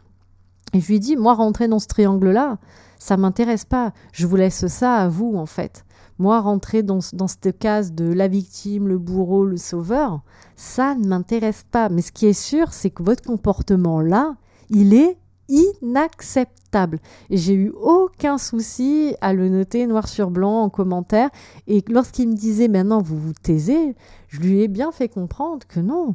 Et 0.73 0.81
je 0.81 0.89
lui 0.89 0.99
dit, 0.99 1.17
moi, 1.17 1.35
rentrer 1.35 1.69
dans 1.69 1.79
ce 1.79 1.87
triangle-là, 1.87 2.59
ça 2.99 3.17
m'intéresse 3.17 3.65
pas. 3.65 3.93
Je 4.13 4.27
vous 4.27 4.35
laisse 4.35 4.67
ça 4.67 4.97
à 4.97 5.09
vous, 5.09 5.37
en 5.37 5.47
fait. 5.47 5.85
Moi, 6.19 6.41
rentrer 6.41 6.83
dans, 6.83 6.99
dans 7.13 7.29
cette 7.29 7.61
case 7.61 7.93
de 7.93 8.13
la 8.13 8.27
victime, 8.27 8.89
le 8.89 8.99
bourreau, 8.99 9.45
le 9.45 9.57
sauveur, 9.57 10.21
ça 10.57 10.97
ne 10.97 11.07
m'intéresse 11.07 11.65
pas. 11.71 11.89
Mais 11.91 12.03
ce 12.03 12.11
qui 12.11 12.27
est 12.27 12.33
sûr, 12.33 12.73
c'est 12.73 12.91
que 12.91 13.05
votre 13.05 13.23
comportement-là, 13.23 14.35
il 14.69 14.95
est 14.95 15.17
inacceptable. 15.51 16.99
J'ai 17.31 17.55
eu 17.55 17.71
aucun 17.71 18.39
souci 18.39 19.15
à 19.21 19.33
le 19.33 19.49
noter 19.49 19.87
noir 19.87 20.09
sur 20.09 20.31
blanc 20.31 20.63
en 20.63 20.71
commentaire. 20.71 21.31
Et 21.67 21.85
lorsqu'il 21.89 22.29
me 22.29 22.35
disait 22.35 22.69
maintenant 22.69 23.03
vous 23.03 23.19
vous 23.19 23.35
taisez, 23.35 23.95
je 24.29 24.41
lui 24.41 24.63
ai 24.63 24.69
bien 24.69 24.93
fait 24.93 25.09
comprendre 25.09 25.67
que 25.67 25.81
non. 25.81 26.15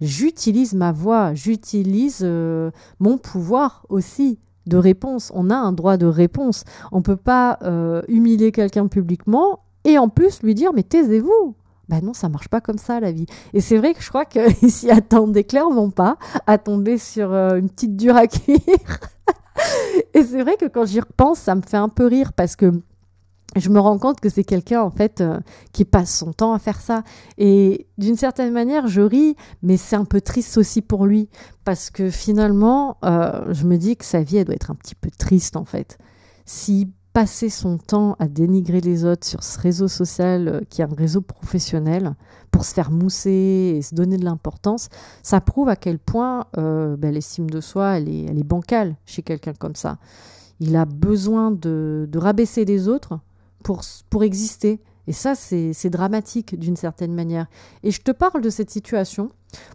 J'utilise 0.00 0.74
ma 0.74 0.92
voix, 0.92 1.34
j'utilise 1.34 2.20
euh, 2.22 2.70
mon 3.00 3.18
pouvoir 3.18 3.84
aussi 3.88 4.38
de 4.66 4.76
réponse. 4.76 5.32
On 5.34 5.50
a 5.50 5.56
un 5.56 5.72
droit 5.72 5.96
de 5.96 6.06
réponse. 6.06 6.64
On 6.92 6.98
ne 6.98 7.02
peut 7.02 7.16
pas 7.16 7.58
euh, 7.62 8.02
humilier 8.06 8.52
quelqu'un 8.52 8.86
publiquement 8.86 9.60
et 9.84 9.98
en 9.98 10.08
plus 10.08 10.42
lui 10.42 10.54
dire 10.54 10.72
mais 10.72 10.82
taisez-vous. 10.84 11.56
Ben 11.88 12.00
non, 12.02 12.12
ça 12.12 12.28
marche 12.28 12.48
pas 12.48 12.60
comme 12.60 12.78
ça 12.78 13.00
la 13.00 13.12
vie. 13.12 13.26
Et 13.54 13.60
c'est 13.60 13.78
vrai 13.78 13.94
que 13.94 14.02
je 14.02 14.08
crois 14.08 14.24
qu'il 14.24 14.70
s'y 14.70 14.90
attendait 14.90 15.44
clairement 15.44 15.90
pas 15.90 16.18
à 16.46 16.58
tomber 16.58 16.98
sur 16.98 17.32
euh, 17.32 17.56
une 17.56 17.70
petite 17.70 17.96
dure 17.96 18.16
à 18.16 18.26
cuire. 18.26 18.58
et 20.14 20.22
c'est 20.22 20.42
vrai 20.42 20.56
que 20.56 20.66
quand 20.66 20.84
j'y 20.84 21.00
repense, 21.00 21.38
ça 21.38 21.54
me 21.54 21.62
fait 21.62 21.76
un 21.76 21.88
peu 21.88 22.06
rire 22.06 22.32
parce 22.32 22.56
que 22.56 22.72
je 23.56 23.70
me 23.70 23.80
rends 23.80 23.98
compte 23.98 24.20
que 24.20 24.28
c'est 24.28 24.44
quelqu'un 24.44 24.82
en 24.82 24.90
fait 24.90 25.20
euh, 25.20 25.38
qui 25.72 25.84
passe 25.86 26.14
son 26.14 26.32
temps 26.32 26.52
à 26.52 26.58
faire 26.58 26.80
ça 26.80 27.02
et 27.38 27.86
d'une 27.96 28.16
certaine 28.16 28.52
manière 28.52 28.88
je 28.88 29.00
ris 29.00 29.36
mais 29.62 29.78
c'est 29.78 29.96
un 29.96 30.04
peu 30.04 30.20
triste 30.20 30.58
aussi 30.58 30.82
pour 30.82 31.06
lui 31.06 31.30
parce 31.64 31.88
que 31.88 32.10
finalement 32.10 32.98
euh, 33.04 33.52
je 33.52 33.64
me 33.64 33.78
dis 33.78 33.96
que 33.96 34.04
sa 34.04 34.22
vie 34.22 34.36
elle 34.36 34.44
doit 34.44 34.54
être 34.54 34.70
un 34.70 34.74
petit 34.74 34.94
peu 34.94 35.08
triste 35.10 35.56
en 35.56 35.64
fait 35.64 35.98
si 36.44 36.92
passer 37.18 37.48
son 37.48 37.78
temps 37.78 38.14
à 38.20 38.28
dénigrer 38.28 38.80
les 38.80 39.04
autres 39.04 39.26
sur 39.26 39.42
ce 39.42 39.58
réseau 39.58 39.88
social 39.88 40.48
euh, 40.48 40.60
qui 40.68 40.82
est 40.82 40.84
un 40.84 40.94
réseau 40.94 41.20
professionnel 41.20 42.14
pour 42.52 42.64
se 42.64 42.72
faire 42.72 42.92
mousser 42.92 43.74
et 43.76 43.82
se 43.82 43.92
donner 43.94 44.18
de 44.18 44.24
l'importance 44.24 44.88
ça 45.24 45.40
prouve 45.40 45.68
à 45.68 45.74
quel 45.74 45.98
point 45.98 46.46
ben, 46.54 47.10
l'estime 47.10 47.50
de 47.50 47.60
soi 47.60 47.98
elle 47.98 48.08
est, 48.08 48.44
bancale 48.44 48.94
chez 49.04 49.22
quelqu'un 49.22 49.52
comme 49.52 49.74
ça 49.74 49.98
il 50.60 50.76
a 50.76 50.84
besoin 50.84 51.50
de, 51.50 52.08
de 52.08 52.18
rabaisser 52.18 52.64
les 52.64 52.86
autres 52.86 53.18
pour, 53.62 53.82
pour 54.10 54.24
exister. 54.24 54.80
Et 55.06 55.12
ça, 55.12 55.34
c'est 55.34 55.90
dramatique 55.90 56.58
d'une 56.58 56.76
certaine 56.76 57.14
manière. 57.14 57.46
Et 57.82 57.90
je 57.90 58.02
te 58.02 58.10
parle 58.10 58.42
de 58.42 58.50
cette 58.50 58.70
situation 58.70 59.30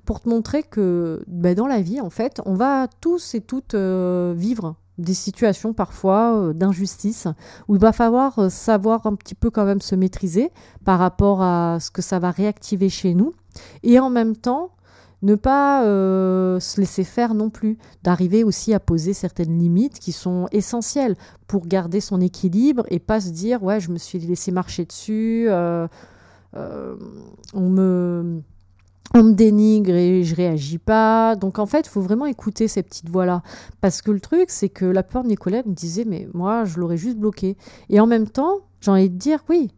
pour 0.05 0.21
te 0.21 0.29
montrer 0.29 0.61
que 0.61 1.23
ben, 1.27 1.55
dans 1.55 1.65
la 1.65 1.81
vie, 1.81 1.99
en 1.99 2.11
fait, 2.11 2.39
on 2.45 2.53
va 2.53 2.87
tous 3.01 3.33
et 3.33 3.41
toutes 3.41 3.73
euh, 3.73 4.33
vivre 4.37 4.75
des 4.97 5.13
situations 5.13 5.73
parfois 5.73 6.35
euh, 6.35 6.53
d'injustice 6.53 7.27
où 7.67 7.75
il 7.75 7.81
va 7.81 7.91
falloir 7.91 8.37
euh, 8.39 8.49
savoir 8.49 9.05
un 9.07 9.15
petit 9.15 9.35
peu 9.35 9.49
quand 9.49 9.65
même 9.65 9.81
se 9.81 9.95
maîtriser 9.95 10.51
par 10.85 10.99
rapport 10.99 11.41
à 11.41 11.79
ce 11.79 11.91
que 11.91 12.01
ça 12.01 12.19
va 12.19 12.31
réactiver 12.31 12.89
chez 12.89 13.13
nous. 13.13 13.33
Et 13.81 13.99
en 13.99 14.09
même 14.09 14.35
temps, 14.35 14.71
ne 15.21 15.35
pas 15.35 15.85
euh, 15.85 16.59
se 16.59 16.81
laisser 16.81 17.03
faire 17.03 17.33
non 17.33 17.49
plus, 17.49 17.77
d'arriver 18.03 18.43
aussi 18.43 18.73
à 18.73 18.79
poser 18.79 19.13
certaines 19.13 19.57
limites 19.57 19.99
qui 19.99 20.11
sont 20.11 20.47
essentielles 20.51 21.15
pour 21.47 21.65
garder 21.65 22.01
son 22.01 22.19
équilibre 22.19 22.85
et 22.89 22.99
pas 22.99 23.21
se 23.21 23.29
dire 23.29 23.63
ouais 23.63 23.79
je 23.79 23.89
me 23.89 23.97
suis 23.97 24.19
laissé 24.19 24.51
marcher 24.51 24.83
dessus, 24.83 25.47
on 26.53 27.69
me 27.69 28.41
on 29.13 29.23
me 29.23 29.33
dénigre 29.33 29.93
et 29.93 30.23
je 30.23 30.35
réagis 30.35 30.79
pas. 30.79 31.35
Donc 31.35 31.59
en 31.59 31.65
fait, 31.65 31.85
il 31.85 31.89
faut 31.89 32.01
vraiment 32.01 32.25
écouter 32.25 32.67
ces 32.67 32.83
petites 32.83 33.09
voix-là. 33.09 33.43
Parce 33.81 34.01
que 34.01 34.11
le 34.11 34.19
truc, 34.19 34.49
c'est 34.49 34.69
que 34.69 34.85
la 34.85 35.03
plupart 35.03 35.23
de 35.23 35.29
mes 35.29 35.35
collègues 35.35 35.67
me 35.67 35.73
disaient, 35.73 36.05
mais 36.05 36.27
moi, 36.33 36.65
je 36.65 36.79
l'aurais 36.79 36.97
juste 36.97 37.17
bloqué. 37.17 37.57
Et 37.89 37.99
en 37.99 38.07
même 38.07 38.27
temps, 38.27 38.61
j'ai 38.81 38.91
envie 38.91 39.09
de 39.09 39.17
dire, 39.17 39.43
oui, 39.49 39.71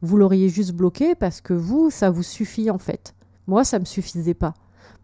vous 0.00 0.16
l'auriez 0.16 0.48
juste 0.48 0.72
bloqué 0.72 1.14
parce 1.14 1.40
que 1.40 1.54
vous, 1.54 1.90
ça 1.90 2.10
vous 2.10 2.22
suffit 2.22 2.70
en 2.70 2.78
fait. 2.78 3.14
Moi, 3.46 3.64
ça 3.64 3.78
me 3.78 3.84
suffisait 3.84 4.34
pas. 4.34 4.54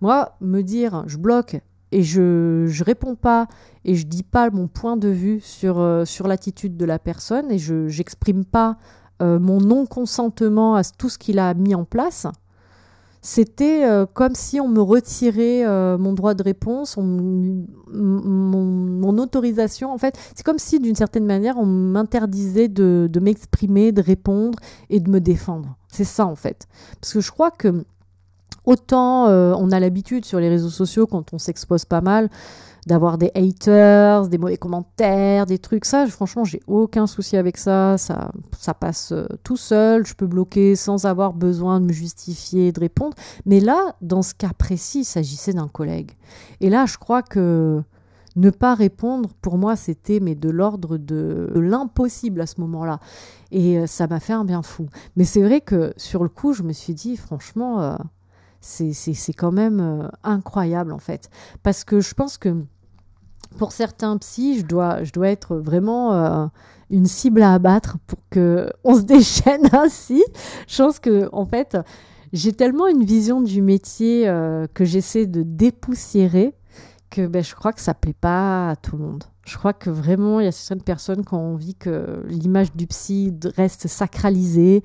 Moi, 0.00 0.36
me 0.40 0.62
dire 0.62 1.04
je 1.06 1.16
bloque 1.16 1.60
et 1.92 2.02
je 2.02 2.66
je 2.68 2.84
réponds 2.84 3.14
pas 3.14 3.46
et 3.84 3.94
je 3.94 4.06
dis 4.06 4.22
pas 4.22 4.50
mon 4.50 4.68
point 4.68 4.96
de 4.96 5.08
vue 5.08 5.40
sur 5.40 5.78
euh, 5.78 6.04
sur 6.04 6.26
l'attitude 6.26 6.76
de 6.76 6.84
la 6.84 6.98
personne 6.98 7.50
et 7.50 7.58
je 7.58 7.88
j'exprime 7.88 8.44
pas 8.44 8.76
euh, 9.22 9.38
mon 9.38 9.60
non 9.60 9.86
consentement 9.86 10.74
à 10.74 10.82
tout 10.84 11.08
ce 11.08 11.18
qu'il 11.18 11.38
a 11.38 11.54
mis 11.54 11.74
en 11.74 11.84
place. 11.84 12.26
C'était 13.26 13.86
euh, 13.86 14.04
comme 14.04 14.34
si 14.34 14.60
on 14.60 14.68
me 14.68 14.82
retirait 14.82 15.64
mon 15.96 16.12
droit 16.12 16.34
de 16.34 16.42
réponse, 16.42 16.98
mon, 16.98 17.64
autorisation. 19.18 19.92
En 19.92 19.98
fait, 19.98 20.18
c'est 20.34 20.44
comme 20.44 20.58
si 20.58 20.78
d'une 20.78 20.94
certaine 20.94 21.24
manière 21.24 21.56
on 21.56 21.64
m'interdisait 21.64 22.68
de, 22.68 23.08
de 23.10 23.20
m'exprimer, 23.20 23.92
de 23.92 24.02
répondre 24.02 24.58
et 24.90 25.00
de 25.00 25.08
me 25.10 25.20
défendre. 25.20 25.76
C'est 25.90 26.04
ça 26.04 26.26
en 26.26 26.34
fait. 26.34 26.66
Parce 27.00 27.14
que 27.14 27.20
je 27.20 27.30
crois 27.30 27.50
que 27.50 27.84
Autant 28.64 29.28
euh, 29.28 29.52
on 29.58 29.70
a 29.72 29.80
l'habitude 29.80 30.24
sur 30.24 30.40
les 30.40 30.48
réseaux 30.48 30.70
sociaux, 30.70 31.06
quand 31.06 31.34
on 31.34 31.38
s'expose 31.38 31.84
pas 31.84 32.00
mal, 32.00 32.30
d'avoir 32.86 33.18
des 33.18 33.30
haters, 33.34 34.28
des 34.28 34.38
mauvais 34.38 34.56
commentaires, 34.56 35.46
des 35.46 35.58
trucs. 35.58 35.84
Ça, 35.84 36.06
franchement, 36.06 36.44
j'ai 36.44 36.60
aucun 36.66 37.06
souci 37.06 37.36
avec 37.36 37.56
ça. 37.56 37.96
Ça, 37.98 38.30
ça 38.58 38.74
passe 38.74 39.12
euh, 39.12 39.26
tout 39.42 39.56
seul. 39.56 40.06
Je 40.06 40.14
peux 40.14 40.26
bloquer 40.26 40.76
sans 40.76 41.06
avoir 41.06 41.32
besoin 41.32 41.80
de 41.80 41.86
me 41.86 41.92
justifier, 41.92 42.72
de 42.72 42.80
répondre. 42.80 43.16
Mais 43.46 43.60
là, 43.60 43.96
dans 44.02 44.22
ce 44.22 44.34
cas 44.34 44.52
précis, 44.56 45.00
il 45.00 45.04
s'agissait 45.04 45.52
d'un 45.52 45.68
collègue. 45.68 46.12
Et 46.60 46.70
là, 46.70 46.86
je 46.86 46.98
crois 46.98 47.22
que 47.22 47.82
ne 48.36 48.50
pas 48.50 48.74
répondre, 48.74 49.30
pour 49.40 49.58
moi, 49.58 49.76
c'était 49.76 50.20
mais 50.20 50.34
de 50.34 50.50
l'ordre 50.50 50.98
de, 50.98 51.52
l'impossible 51.54 52.40
à 52.40 52.46
ce 52.46 52.60
moment-là. 52.60 52.98
Et 53.50 53.78
euh, 53.78 53.86
ça 53.86 54.06
m'a 54.06 54.20
fait 54.20 54.32
un 54.32 54.44
bien 54.44 54.62
fou. 54.62 54.88
Mais 55.16 55.24
c'est 55.24 55.42
vrai 55.42 55.60
que 55.60 55.94
sur 55.96 56.22
le 56.22 56.28
coup, 56.28 56.52
je 56.52 56.62
me 56.62 56.72
suis 56.72 56.94
dit, 56.94 57.16
franchement, 57.16 57.98
c'est 58.64 59.32
quand 59.32 59.52
même 59.52 59.80
euh, 59.80 60.08
incroyable 60.22 60.92
en 60.92 60.98
fait. 60.98 61.30
Parce 61.62 61.84
que 61.84 62.00
je 62.00 62.14
pense 62.14 62.38
que 62.38 62.64
pour 63.58 63.72
certains 63.72 64.16
psys, 64.18 64.60
je 64.60 64.66
dois, 64.66 65.04
je 65.04 65.12
dois 65.12 65.28
être 65.28 65.56
vraiment 65.56 66.14
euh, 66.14 66.46
une 66.90 67.06
cible 67.06 67.42
à 67.42 67.54
abattre 67.54 67.98
pour 68.06 68.18
que 68.30 68.70
on 68.84 68.96
se 68.96 69.02
déchaîne 69.02 69.68
ainsi. 69.72 70.24
Je 70.66 70.82
pense 70.82 70.98
que 70.98 71.28
en 71.32 71.44
fait, 71.44 71.76
j'ai 72.32 72.52
tellement 72.52 72.88
une 72.88 73.04
vision 73.04 73.40
du 73.40 73.62
métier 73.62 74.28
euh, 74.28 74.66
que 74.72 74.84
j'essaie 74.84 75.26
de 75.26 75.42
dépoussiérer 75.42 76.54
que 77.10 77.26
ben, 77.28 77.44
je 77.44 77.54
crois 77.54 77.72
que 77.72 77.80
ça 77.80 77.94
plaît 77.94 78.16
pas 78.18 78.70
à 78.70 78.76
tout 78.76 78.96
le 78.96 79.04
monde. 79.04 79.24
Je 79.46 79.56
crois 79.56 79.72
que 79.72 79.90
vraiment, 79.90 80.40
il 80.40 80.46
y 80.46 80.48
a 80.48 80.52
certaines 80.52 80.82
personnes 80.82 81.24
qui 81.24 81.34
ont 81.34 81.52
envie 81.52 81.74
que 81.74 82.24
l'image 82.28 82.74
du 82.74 82.86
psy 82.86 83.32
reste 83.56 83.86
sacralisée 83.88 84.82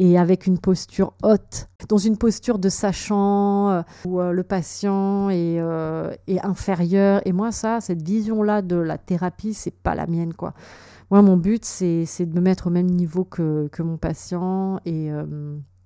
et 0.00 0.16
avec 0.16 0.46
une 0.46 0.58
posture 0.58 1.12
haute, 1.22 1.68
dans 1.90 1.98
une 1.98 2.16
posture 2.16 2.58
de 2.58 2.70
sachant 2.70 3.68
euh, 3.68 3.82
où 4.06 4.18
euh, 4.18 4.32
le 4.32 4.42
patient 4.42 5.28
euh, 5.30 6.14
est, 6.26 6.40
inférieur. 6.40 7.20
Et 7.26 7.32
moi, 7.32 7.52
ça, 7.52 7.82
cette 7.82 8.02
vision-là 8.02 8.62
de 8.62 8.76
la 8.76 8.96
thérapie, 8.96 9.52
c'est 9.52 9.70
pas 9.70 9.94
la 9.94 10.06
mienne, 10.06 10.32
quoi. 10.32 10.54
Moi, 11.10 11.20
mon 11.20 11.36
but, 11.36 11.66
c'est 11.66 12.06
de 12.24 12.34
me 12.34 12.40
mettre 12.40 12.68
au 12.68 12.70
même 12.70 12.86
niveau 12.86 13.24
que, 13.24 13.68
mon 13.80 13.98
patient 13.98 14.80
et 14.86 15.10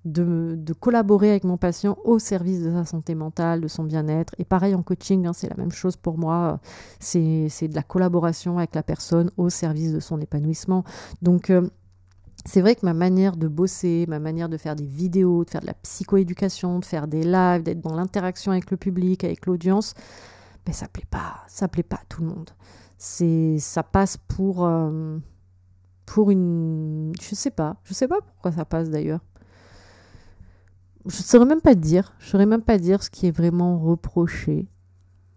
de, 0.05 0.73
collaborer 0.79 1.31
avec 1.31 1.43
mon 1.43 1.57
patient 1.57 1.97
au 2.05 2.19
service 2.19 2.61
de 2.61 2.71
sa 2.71 2.85
santé 2.85 3.15
mentale, 3.15 3.59
de 3.59 3.67
son 3.67 3.83
bien-être. 3.83 4.35
Et 4.37 4.45
pareil 4.45 4.75
en 4.75 4.83
coaching, 4.83 5.25
hein, 5.25 5.33
c'est 5.33 5.49
la 5.49 5.55
même 5.55 5.71
chose 5.71 5.95
pour 5.95 6.19
moi. 6.19 6.59
C'est 6.99 7.49
de 7.67 7.75
la 7.75 7.81
collaboration 7.81 8.59
avec 8.59 8.75
la 8.75 8.83
personne 8.83 9.31
au 9.35 9.49
service 9.49 9.91
de 9.93 9.99
son 9.99 10.21
épanouissement. 10.21 10.83
Donc, 11.23 11.51
c'est 12.45 12.61
vrai 12.61 12.75
que 12.75 12.85
ma 12.85 12.93
manière 12.93 13.37
de 13.37 13.47
bosser, 13.47 14.05
ma 14.07 14.19
manière 14.19 14.49
de 14.49 14.57
faire 14.57 14.75
des 14.75 14.85
vidéos, 14.85 15.43
de 15.43 15.49
faire 15.49 15.61
de 15.61 15.67
la 15.67 15.73
psychoéducation, 15.73 16.79
de 16.79 16.85
faire 16.85 17.07
des 17.07 17.23
lives, 17.23 17.63
d'être 17.63 17.81
dans 17.81 17.95
l'interaction 17.95 18.51
avec 18.51 18.69
le 18.69 18.77
public, 18.77 19.23
avec 19.23 19.47
l'audience, 19.47 19.95
ben 20.65 20.71
ça 20.71 20.87
plaît 20.87 21.07
pas, 21.09 21.43
ça 21.47 21.67
plaît 21.67 21.83
pas 21.83 21.97
à 21.97 22.05
tout 22.07 22.21
le 22.21 22.27
monde. 22.27 22.51
C'est, 22.97 23.57
ça 23.57 23.81
passe 23.81 24.17
pour, 24.17 24.65
euh, 24.65 25.17
pour 26.05 26.29
une, 26.29 27.13
je 27.19 27.33
sais 27.33 27.51
pas, 27.51 27.77
je 27.83 27.93
sais 27.93 28.07
pas 28.07 28.21
pourquoi 28.21 28.51
ça 28.51 28.63
passe 28.63 28.89
d'ailleurs. 28.91 29.21
Je 31.07 31.15
saurais 31.15 31.45
même 31.45 31.61
pas 31.61 31.75
dire, 31.75 32.13
je 32.19 32.29
saurais 32.29 32.45
même 32.45 32.63
pas 32.63 32.77
dire 32.77 33.01
ce 33.03 33.09
qui 33.09 33.27
est 33.27 33.35
vraiment 33.35 33.77
reproché. 33.79 34.67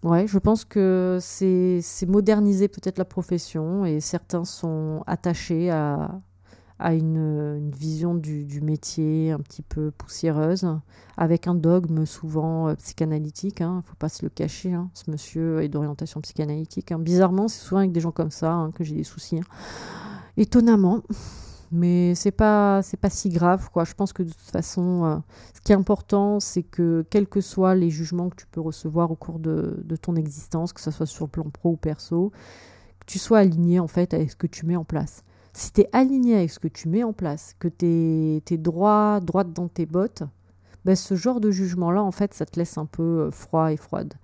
Ouais, 0.03 0.27
je 0.27 0.38
pense 0.38 0.65
que 0.65 1.19
c'est, 1.21 1.81
c'est 1.83 2.07
moderniser 2.07 2.69
peut-être 2.69 2.99
la 2.99 3.05
profession 3.05 3.85
et 3.85 4.00
certains 4.00 4.45
sont 4.45 5.03
attachés 5.07 5.71
à, 5.71 6.21
à 6.78 6.94
une, 6.94 7.70
vision 7.70 8.14
du, 8.14 8.61
métier 8.61 9.32
un 9.32 9.38
petit 9.38 9.62
peu 9.62 9.90
poussiéreuse, 9.90 10.68
avec 11.16 11.47
un 11.47 11.54
dogme 11.54 12.06
souvent 12.06 12.68
euh, 12.68 12.75
psychanalytique. 12.75 13.61
Il 13.61 13.64
hein, 13.64 13.76
ne 13.76 13.82
faut 13.82 13.97
pas 13.97 14.08
se 14.08 14.25
le 14.25 14.28
cacher. 14.28 14.73
Hein, 14.73 14.90
ce 14.94 15.11
monsieur 15.11 15.62
est 15.62 15.68
d'orientation 15.68 16.20
psychanalytique. 16.20 16.92
Hein. 16.92 16.99
Bizarrement, 16.99 17.49
c'est 17.49 17.61
souvent 17.61 17.78
avec 17.78 17.92
des 17.92 18.00
gens 18.00 18.12
comme 18.12 18.30
ça 18.30 18.70
que 18.75 18.85
j'ai 18.85 18.94
des 18.94 19.04
soucis. 19.04 19.40
Étonnamment. 20.37 21.02
Mais 21.70 22.14
c'est 22.14 22.30
pas 22.30 22.80
c'est 22.82 22.97
pas 22.97 23.11
si 23.11 23.28
grave 23.28 23.68
quoi. 23.70 23.85
Je 23.85 23.92
pense 23.92 24.14
que 24.14 24.23
de 24.23 24.30
toute 24.30 24.50
façon, 24.50 25.04
euh, 25.04 25.16
ce 25.54 25.61
qui 25.61 25.73
est 25.73 25.75
important, 25.75 26.40
c'est 26.40 26.62
que 26.62 27.04
quels 27.11 27.28
que 27.28 27.42
soient 27.42 27.75
les 27.75 27.90
jugements 27.90 28.30
que 28.30 28.37
tu 28.37 28.47
peux 28.47 28.62
recevoir 28.62 29.11
au 29.11 29.16
cours 29.16 29.38
de, 29.38 29.82
de 29.85 29.97
ton 29.97 30.16
existence, 30.16 30.73
que 30.73 30.80
ce 30.80 30.90
soit 30.90 31.04
sur 31.04 31.26
le 31.26 31.30
plan 31.30 31.44
pro 31.50 31.73
ou 31.73 31.76
perso, 31.76 32.32
que 33.00 33.06
tu 33.06 33.18
sois 33.18 33.40
aligné 33.40 33.80
en 33.80 33.87
fait 33.87 34.14
avec 34.14 34.30
ce 34.30 34.37
que 34.37 34.47
tu 34.47 34.64
mets 34.64 34.76
en 34.76 34.85
place 34.85 35.25
si 35.59 35.73
tu 35.73 35.81
es 35.81 35.88
aligné 35.93 36.37
avec 36.37 36.50
ce 36.50 36.61
que 36.61 36.69
tu 36.69 36.88
mets 36.88 37.03
en 37.03 37.12
place, 37.12 37.55
que 37.59 37.67
tu 37.67 37.85
es, 37.85 38.57
droit, 38.59 39.19
droite 39.21 39.53
dans 39.53 39.67
tes 39.67 39.87
bottes, 39.87 40.23
ben 40.85 40.95
ce 40.95 41.17
genre 41.17 41.41
de 41.41 41.50
jugement-là, 41.50 42.00
en 42.03 42.12
fait, 42.12 42.33
ça 42.33 42.47
te 42.47 42.59
laisse 42.59 42.79
un 42.79 42.87
peu 42.87 43.03
euh, 43.03 43.31
froid 43.33 43.73
et 43.73 43.77
froide. 43.77 44.15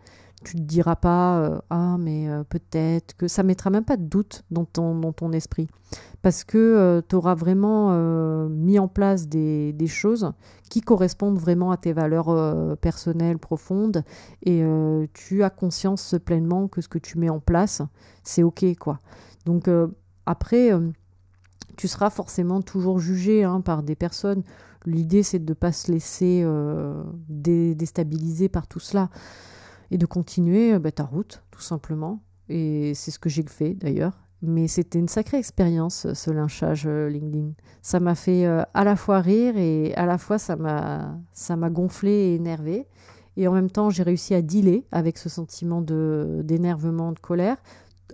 Tu 0.44 0.56
ne 0.56 0.62
te 0.62 0.66
diras 0.66 0.94
pas 0.94 1.38
euh, 1.38 1.58
Ah, 1.70 1.96
mais 1.98 2.28
euh, 2.28 2.44
peut-être 2.44 3.16
que 3.16 3.26
ça 3.26 3.42
mettra 3.42 3.70
même 3.70 3.84
pas 3.84 3.96
de 3.96 4.04
doute 4.04 4.44
dans 4.52 4.64
ton, 4.64 4.94
dans 4.94 5.12
ton 5.12 5.32
esprit. 5.32 5.66
Parce 6.22 6.44
que 6.44 7.02
tu 7.08 7.16
auras 7.16 7.34
vraiment 7.34 7.90
mis 8.48 8.78
en 8.78 8.88
place 8.88 9.28
des, 9.28 9.74
des, 9.74 9.86
choses 9.86 10.32
qui 10.70 10.80
correspondent 10.80 11.38
vraiment 11.38 11.70
à 11.70 11.76
tes 11.76 11.92
valeurs 11.92 12.78
personnelles 12.78 13.38
profondes 13.38 14.02
et 14.42 14.64
tu 15.12 15.42
as 15.42 15.50
conscience 15.50 16.14
pleinement 16.24 16.66
que 16.66 16.80
ce 16.80 16.88
que 16.88 16.98
tu 16.98 17.18
mets 17.18 17.28
en 17.28 17.40
place, 17.40 17.82
c'est 18.22 18.42
OK, 18.42 18.64
quoi. 18.80 19.00
Donc, 19.44 19.68
après 20.24 20.72
tu 21.76 21.88
seras 21.88 22.10
forcément 22.10 22.62
toujours 22.62 22.98
jugé 22.98 23.44
hein, 23.44 23.60
par 23.60 23.82
des 23.82 23.94
personnes. 23.94 24.42
L'idée, 24.86 25.22
c'est 25.22 25.38
de 25.38 25.50
ne 25.50 25.54
pas 25.54 25.72
se 25.72 25.90
laisser 25.90 26.42
euh, 26.44 27.02
déstabiliser 27.28 28.48
par 28.48 28.66
tout 28.66 28.80
cela 28.80 29.08
et 29.90 29.98
de 29.98 30.06
continuer 30.06 30.74
euh, 30.74 30.78
bah, 30.78 30.92
ta 30.92 31.04
route, 31.04 31.42
tout 31.50 31.62
simplement. 31.62 32.20
Et 32.48 32.92
c'est 32.94 33.10
ce 33.10 33.18
que 33.18 33.28
j'ai 33.28 33.44
fait 33.44 33.74
d'ailleurs. 33.74 34.20
Mais 34.42 34.68
c'était 34.68 34.98
une 34.98 35.08
sacrée 35.08 35.38
expérience, 35.38 36.12
ce 36.12 36.30
lynchage 36.30 36.84
euh, 36.86 37.08
LinkedIn. 37.08 37.52
Ça 37.80 37.98
m'a 37.98 38.14
fait 38.14 38.44
à 38.46 38.84
la 38.84 38.96
fois 38.96 39.20
rire 39.20 39.56
et 39.56 39.94
à 39.94 40.04
la 40.04 40.18
fois 40.18 40.38
ça 40.38 40.56
m'a, 40.56 41.18
ça 41.32 41.56
m'a 41.56 41.70
gonflé 41.70 42.10
et 42.10 42.34
énervé. 42.34 42.86
Et 43.36 43.48
en 43.48 43.52
même 43.52 43.70
temps, 43.70 43.90
j'ai 43.90 44.02
réussi 44.02 44.34
à 44.34 44.42
dealer 44.42 44.84
avec 44.92 45.18
ce 45.18 45.28
sentiment 45.28 45.80
de, 45.80 46.42
d'énervement, 46.44 47.12
de 47.12 47.18
colère, 47.18 47.56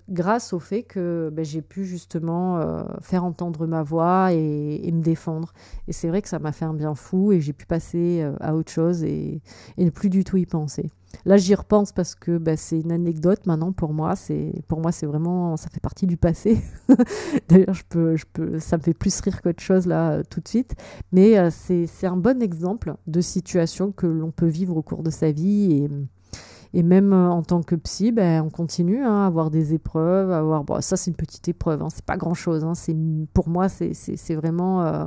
grâce 0.09 0.53
au 0.53 0.59
fait 0.59 0.83
que 0.83 1.31
ben, 1.33 1.45
j'ai 1.45 1.63
pu 1.63 1.85
justement 1.85 2.59
euh, 2.59 2.83
faire 3.01 3.25
entendre 3.25 3.67
ma 3.67 3.83
voix 3.83 4.33
et, 4.33 4.91
me 4.93 5.03
défendre. 5.03 5.53
Et 5.89 5.93
c'est 5.93 6.09
vrai 6.09 6.23
que 6.23 6.29
ça 6.29 6.39
m'a 6.39 6.53
fait 6.53 6.65
un 6.65 6.75
bien 6.75 6.95
fou 6.95 7.33
et 7.33 7.41
j'ai 7.41 7.53
pu 7.53 7.67
passer 7.67 8.21
euh, 8.23 8.35
à 8.41 8.55
autre 8.55 8.71
chose 8.71 9.05
et, 9.05 9.41
ne 9.79 9.91
plus 9.91 10.11
du 10.11 10.25
tout 10.25 10.37
y 10.37 10.47
penser. 10.47 10.91
Là, 11.25 11.37
j'y 11.37 11.55
repense 11.55 11.93
parce 11.93 12.15
que 12.15 12.39
ben, 12.39 12.57
c'est 12.57 12.81
une 12.81 12.93
anecdote 12.93 13.47
maintenant 13.47 13.73
pour 13.73 13.93
moi. 13.93 14.15
C'est 14.17 14.53
pour 14.69 14.81
moi, 14.81 14.93
c'est 14.93 15.07
vraiment, 15.07 15.57
ça 15.57 15.69
fait 15.69 15.81
partie 15.81 16.07
du 16.07 16.17
passé. 16.17 16.61
D'ailleurs, 17.49 17.75
je 17.75 17.85
peux, 17.89 18.17
je 18.17 18.27
peux, 18.33 18.59
ça 18.59 18.77
me 18.77 18.83
fait 18.83 18.95
plus 18.95 19.21
rire 19.21 19.43
qu'autre 19.43 19.63
chose 19.63 19.87
là 19.87 20.13
euh, 20.13 20.23
tout 20.29 20.41
de 20.41 20.49
suite. 20.49 20.75
Mais 21.13 21.51
c'est 21.51 22.07
un 22.07 22.17
bon 22.17 22.43
exemple 22.43 22.95
de 23.07 23.21
situation 23.21 23.93
que 23.93 24.07
l'on 24.07 24.31
peut 24.31 24.47
vivre 24.47 24.77
au 24.77 24.83
cours 24.83 25.03
de 25.03 25.11
sa 25.11 25.33
vie 25.33 25.89
et 26.73 26.83
même 26.83 27.13
euh, 27.13 27.29
en 27.31 27.43
tant 27.43 27.63
que 27.63 27.75
psy, 27.75 28.13
ben, 28.13 28.43
on 28.45 28.51
continue 28.51 29.03
hein, 29.03 29.25
à 29.25 29.27
avoir 29.27 29.51
des 29.51 29.75
épreuves, 29.75 30.31
à 30.31 30.39
avoir. 30.39 30.65
Bon, 30.65 30.81
ça, 30.81 30.97
c'est 30.97 31.11
une 31.11 31.17
petite 31.17 31.49
épreuve, 31.49 31.83
hein, 31.83 31.89
c'est 31.93 32.05
pas 32.05 32.17
grand 32.17 32.35
chose. 32.35 32.65
Hein, 32.65 32.75
c'est 32.75 32.97
pour 33.35 33.49
moi, 33.49 33.69
c'est 33.69 34.35
vraiment. 34.35 34.83
Euh, 34.83 35.07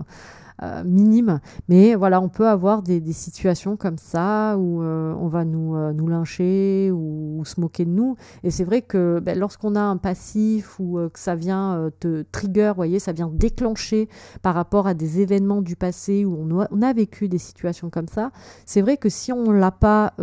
euh, 0.64 0.84
minime. 0.86 1.42
Mais 1.68 1.94
voilà, 1.96 2.22
on 2.22 2.30
peut 2.30 2.48
avoir 2.48 2.84
des, 2.84 3.02
situations 3.12 3.76
comme 3.76 3.98
ça 3.98 4.56
où 4.58 4.82
euh, 4.82 5.14
on 5.20 5.28
va 5.28 5.44
nous, 5.44 5.76
euh, 5.76 5.92
nous 5.92 6.08
lyncher 6.08 6.90
ou, 6.92 7.44
se 7.44 7.60
moquer 7.60 7.84
de 7.84 7.90
nous. 7.90 8.16
Et 8.44 8.52
c'est 8.52 8.64
vrai 8.64 8.82
que 8.82 9.20
ben, 9.20 9.38
lorsqu'on 9.38 9.76
a 9.76 9.82
un 9.82 9.98
passif 9.98 10.80
ou 10.80 10.98
que 11.12 11.20
ça 11.20 11.36
vient 11.36 11.92
te 12.00 12.24
trigger, 12.32 12.72
voyez, 12.76 13.00
ça 13.00 13.12
vient 13.12 13.30
déclencher 13.34 14.08
par 14.42 14.56
rapport 14.56 14.88
à 14.88 14.94
des 14.94 15.20
événements 15.20 15.62
du 15.62 15.76
passé 15.76 16.24
où 16.24 16.48
on 16.50 16.82
a, 16.82 16.94
vécu 16.94 17.28
des 17.28 17.38
situations 17.38 17.90
comme 17.90 18.08
ça, 18.08 18.32
c'est 18.66 18.82
vrai 18.82 18.96
que 18.96 19.10
si 19.10 19.34
on 19.34 19.52
ne 19.52 19.58
l'a 19.58 19.72
pas 19.72 20.14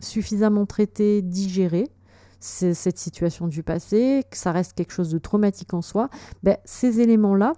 suffisamment 0.00 0.66
traité, 0.66 1.22
digéré, 1.22 1.88
cette 2.40 2.98
situation 2.98 3.46
du 3.46 3.62
passé, 3.62 4.24
que 4.28 4.36
ça 4.36 4.50
reste 4.50 4.72
quelque 4.72 4.92
chose 4.92 5.10
de 5.10 5.18
traumatique 5.18 5.74
en 5.74 5.82
soi, 5.82 6.08
ben, 6.42 6.56
ces 6.64 7.00
éléments-là, 7.00 7.52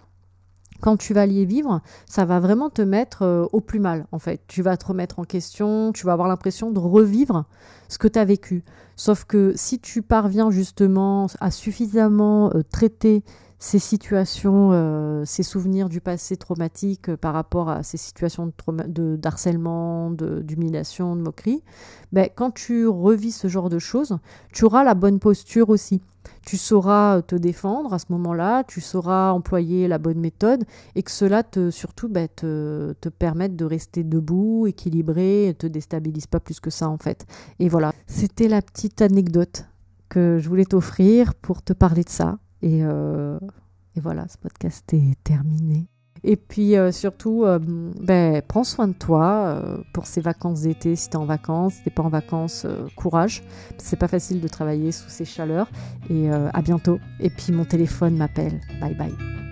quand 0.82 0.96
tu 0.96 1.14
vas 1.14 1.26
y 1.26 1.46
vivre, 1.46 1.80
ça 2.06 2.24
va 2.24 2.40
vraiment 2.40 2.68
te 2.68 2.82
mettre 2.82 3.22
euh, 3.22 3.46
au 3.52 3.60
plus 3.60 3.78
mal, 3.78 4.06
en 4.10 4.18
fait. 4.18 4.42
Tu 4.48 4.62
vas 4.62 4.76
te 4.76 4.84
remettre 4.84 5.20
en 5.20 5.24
question, 5.24 5.92
tu 5.92 6.04
vas 6.04 6.12
avoir 6.12 6.26
l'impression 6.28 6.72
de 6.72 6.80
revivre 6.80 7.44
ce 7.88 7.98
que 7.98 8.08
tu 8.08 8.18
as 8.18 8.24
vécu. 8.24 8.64
Sauf 8.96 9.24
que 9.24 9.52
si 9.54 9.78
tu 9.78 10.02
parviens 10.02 10.50
justement 10.50 11.28
à 11.40 11.52
suffisamment 11.52 12.50
euh, 12.54 12.62
traiter 12.62 13.22
ces 13.62 13.78
situations, 13.78 14.70
euh, 14.72 15.22
ces 15.24 15.44
souvenirs 15.44 15.88
du 15.88 16.00
passé 16.00 16.36
traumatiques 16.36 17.14
par 17.14 17.32
rapport 17.32 17.68
à 17.68 17.84
ces 17.84 17.96
situations 17.96 18.50
de, 18.88 19.14
d'harcèlement, 19.14 20.10
d'humiliation, 20.10 21.14
de, 21.14 21.22
moquerie, 21.22 21.62
ben, 22.10 22.28
quand 22.34 22.50
tu 22.50 22.88
revis 22.88 23.30
ce 23.30 23.46
genre 23.46 23.68
de 23.68 23.78
choses, 23.78 24.18
tu 24.52 24.64
auras 24.64 24.82
la 24.82 24.94
bonne 24.94 25.20
posture 25.20 25.70
aussi 25.70 26.02
tu 26.44 26.56
sauras 26.56 27.22
te 27.22 27.34
défendre 27.34 27.92
à 27.92 27.98
ce 27.98 28.06
moment-là, 28.10 28.64
tu 28.64 28.80
sauras 28.80 29.30
employer 29.30 29.86
la 29.86 29.98
bonne 29.98 30.18
méthode 30.18 30.64
et 30.94 31.02
que 31.02 31.10
cela 31.10 31.42
te 31.42 31.70
surtout 31.70 32.08
bah, 32.08 32.26
te, 32.28 32.94
te 33.00 33.08
permette 33.08 33.54
de 33.54 33.64
rester 33.64 34.02
debout, 34.04 34.66
équilibré, 34.68 35.48
et 35.48 35.54
te 35.54 35.66
déstabilise 35.66 36.26
pas 36.26 36.40
plus 36.40 36.60
que 36.60 36.70
ça 36.70 36.88
en 36.88 36.98
fait. 36.98 37.26
Et 37.58 37.68
voilà, 37.68 37.92
c'était 38.06 38.48
la 38.48 38.62
petite 38.62 39.02
anecdote 39.02 39.66
que 40.08 40.38
je 40.40 40.48
voulais 40.48 40.64
t'offrir 40.64 41.34
pour 41.34 41.62
te 41.62 41.72
parler 41.72 42.02
de 42.04 42.10
ça. 42.10 42.38
Et, 42.62 42.80
euh, 42.82 43.38
et 43.96 44.00
voilà, 44.00 44.26
ce 44.28 44.38
podcast 44.38 44.92
est 44.94 45.22
terminé. 45.24 45.88
Et 46.24 46.36
puis 46.36 46.76
euh, 46.76 46.92
surtout, 46.92 47.44
euh, 47.44 47.58
ben, 47.60 48.40
prends 48.46 48.62
soin 48.62 48.86
de 48.86 48.92
toi 48.92 49.60
pour 49.92 50.06
ces 50.06 50.20
vacances 50.20 50.62
d'été. 50.62 50.94
Si 50.94 51.10
tu 51.10 51.14
es 51.14 51.16
en 51.16 51.24
vacances, 51.24 51.74
si 51.74 51.82
tu 51.82 51.90
pas 51.90 52.04
en 52.04 52.08
vacances, 52.08 52.66
courage. 52.94 53.42
C'est 53.78 53.98
pas 53.98 54.08
facile 54.08 54.40
de 54.40 54.48
travailler 54.48 54.92
sous 54.92 55.10
ces 55.10 55.24
chaleurs. 55.24 55.68
Et 56.10 56.30
à 56.30 56.62
bientôt. 56.62 57.00
Et 57.20 57.30
puis 57.30 57.52
mon 57.52 57.64
téléphone 57.64 58.16
m'appelle. 58.16 58.60
Bye 58.80 58.94
bye. 58.94 59.51